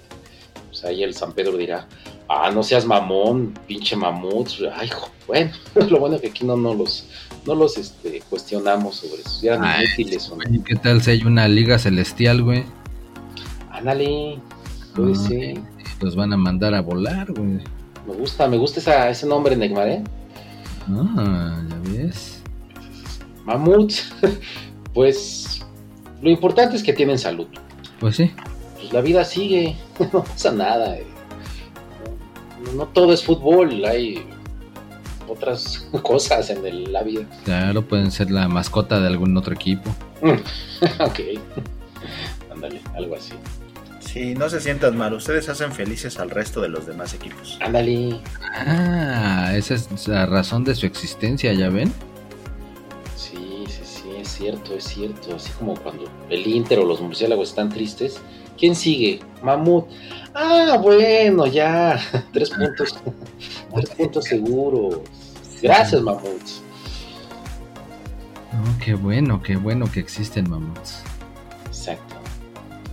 pues 0.68 0.84
ahí 0.84 1.02
el 1.02 1.14
San 1.14 1.32
Pedro 1.32 1.56
dirá, 1.56 1.88
ah, 2.32 2.50
no 2.50 2.62
seas 2.62 2.84
mamón, 2.86 3.52
pinche 3.66 3.94
mamut. 3.96 4.48
Ay, 4.74 4.90
bueno, 5.26 5.50
lo 5.90 5.98
bueno 6.00 6.16
es 6.16 6.22
que 6.22 6.28
aquí 6.28 6.44
no, 6.44 6.56
no 6.56 6.74
los, 6.74 7.06
no 7.46 7.54
los 7.54 7.76
este, 7.76 8.22
cuestionamos 8.30 8.96
sobre 8.96 9.20
eso, 9.22 9.30
si 9.30 9.46
eran 9.48 9.64
Ay, 9.64 9.84
inútiles 9.86 10.28
o 10.30 10.36
no. 10.36 10.64
¿qué 10.64 10.74
tal 10.76 11.02
si 11.02 11.10
hay 11.12 11.22
una 11.24 11.46
liga 11.48 11.78
celestial, 11.78 12.42
güey? 12.42 12.64
Ándale, 13.70 14.38
puede 14.94 15.12
Ah, 15.12 15.28
ser. 15.28 15.60
Los 16.00 16.16
van 16.16 16.32
a 16.32 16.36
mandar 16.36 16.74
a 16.74 16.80
volar, 16.82 17.30
güey. 17.32 17.60
Me 18.06 18.14
gusta, 18.14 18.48
me 18.48 18.56
gusta 18.56 18.80
esa, 18.80 19.08
ese 19.10 19.26
nombre, 19.26 19.54
Neymar, 19.56 19.88
¿eh? 19.88 20.02
Ah, 20.90 21.62
ya 21.68 21.90
ves. 21.90 22.42
Mamut, 23.44 23.92
pues 24.94 25.60
lo 26.20 26.30
importante 26.30 26.76
es 26.76 26.82
que 26.82 26.92
tienen 26.92 27.18
salud. 27.18 27.46
Pues 28.00 28.16
sí. 28.16 28.30
Pues 28.74 28.92
la 28.92 29.00
vida 29.00 29.24
sigue, 29.24 29.76
no 30.12 30.24
pasa 30.24 30.50
nada. 30.52 30.96
eh. 30.96 31.06
No, 32.74 32.86
todo 32.86 33.12
es 33.12 33.22
fútbol, 33.24 33.84
hay 33.84 34.24
otras 35.28 35.86
cosas 36.02 36.50
en 36.50 36.64
el- 36.66 36.92
la 36.92 37.02
vida. 37.02 37.24
Claro, 37.44 37.82
pueden 37.82 38.10
ser 38.10 38.30
la 38.30 38.48
mascota 38.48 39.00
de 39.00 39.06
algún 39.08 39.36
otro 39.36 39.54
equipo. 39.54 39.90
ok, 41.00 41.20
ándale, 42.52 42.80
algo 42.94 43.16
así. 43.16 43.32
Sí, 44.00 44.34
no 44.34 44.48
se 44.50 44.60
sientan 44.60 44.96
mal. 44.96 45.14
Ustedes 45.14 45.48
hacen 45.48 45.72
felices 45.72 46.18
al 46.18 46.28
resto 46.28 46.60
de 46.60 46.68
los 46.68 46.86
demás 46.86 47.14
equipos. 47.14 47.58
Ándale, 47.62 48.20
Ah, 48.54 49.52
esa 49.56 49.74
es 49.74 50.06
la 50.06 50.26
razón 50.26 50.64
de 50.64 50.74
su 50.74 50.84
existencia, 50.86 51.52
¿ya 51.54 51.70
ven? 51.70 51.90
sí, 53.16 53.64
sí, 53.68 53.80
sí, 53.84 54.02
es 54.20 54.28
cierto, 54.28 54.74
es 54.74 54.84
cierto. 54.84 55.34
Así 55.36 55.50
como 55.58 55.74
cuando 55.76 56.04
el 56.28 56.46
Inter 56.46 56.80
o 56.80 56.84
los 56.84 57.00
murciélagos 57.00 57.48
están 57.50 57.70
tristes. 57.70 58.20
¿Quién 58.62 58.76
sigue? 58.76 59.18
Mamut. 59.42 59.86
Ah, 60.36 60.78
bueno, 60.80 61.48
ya. 61.48 61.98
Tres 62.32 62.50
puntos. 62.50 62.94
Tres 63.74 63.90
puntos 63.90 64.24
seguros. 64.24 65.00
Gracias, 65.60 66.00
Mamut. 66.00 66.40
Oh, 68.52 68.78
qué 68.84 68.94
bueno, 68.94 69.42
qué 69.42 69.56
bueno 69.56 69.90
que 69.90 69.98
existen 69.98 70.48
mamuts. 70.48 71.02
Exacto. 71.66 72.14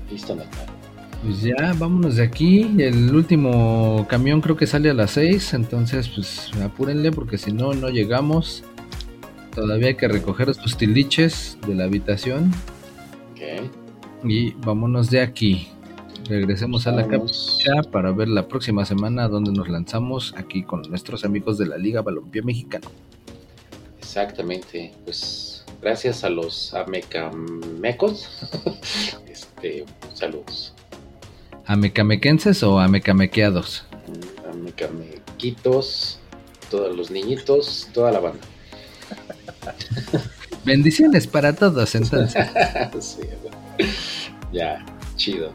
Listo, 0.10 0.34
Neymar. 0.34 0.66
Pues 1.22 1.42
ya, 1.44 1.76
vámonos 1.78 2.16
de 2.16 2.24
aquí. 2.24 2.76
El 2.80 3.14
último 3.14 4.08
camión 4.10 4.42
creo 4.42 4.58
que 4.58 4.66
sale 4.66 4.90
a 4.90 4.96
las 4.96 5.12
6, 5.12 5.54
entonces 5.54 6.10
pues 6.10 6.50
apúrenle 6.64 7.12
porque 7.12 7.38
si 7.38 7.52
no, 7.52 7.74
no 7.74 7.90
llegamos. 7.90 8.64
Todavía 9.54 9.90
hay 9.90 9.96
que 9.98 10.08
recoger 10.08 10.52
sus 10.56 10.78
tiliches 10.78 11.60
de 11.68 11.76
la 11.76 11.84
habitación. 11.84 12.52
Y 14.24 14.52
vámonos 14.52 15.10
de 15.10 15.22
aquí. 15.22 15.70
Regresemos 16.26 16.86
a 16.86 16.92
la 16.92 17.08
capucha 17.08 17.82
para 17.92 18.12
ver 18.12 18.28
la 18.28 18.48
próxima 18.48 18.86
semana 18.86 19.28
donde 19.28 19.52
nos 19.52 19.68
lanzamos 19.68 20.34
aquí 20.38 20.64
con 20.64 20.84
nuestros 20.84 21.26
amigos 21.26 21.58
de 21.58 21.66
la 21.66 21.78
Liga 21.78 22.02
Balompié 22.02 22.42
Mexicano. 22.42 22.88
Exactamente. 23.98 24.92
Pues 25.06 25.66
gracias 25.82 26.24
a 26.24 26.30
los 26.30 26.74
amecamecos. 26.74 28.30
este, 29.28 29.86
saludos. 30.14 30.74
¿Amecamequenses 31.66 32.64
o 32.64 32.80
amecamequeados? 32.80 33.86
Amecamequitos, 34.52 36.20
todos 36.70 36.96
los 36.96 37.12
niñitos, 37.12 37.88
toda 37.94 38.12
la 38.12 38.20
banda. 38.20 38.42
Bendiciones 40.66 41.28
para 41.28 41.54
todos 41.54 41.96
entonces. 41.96 42.46
Sí, 43.00 43.22
ya, 44.52 44.84
chido. 45.16 45.54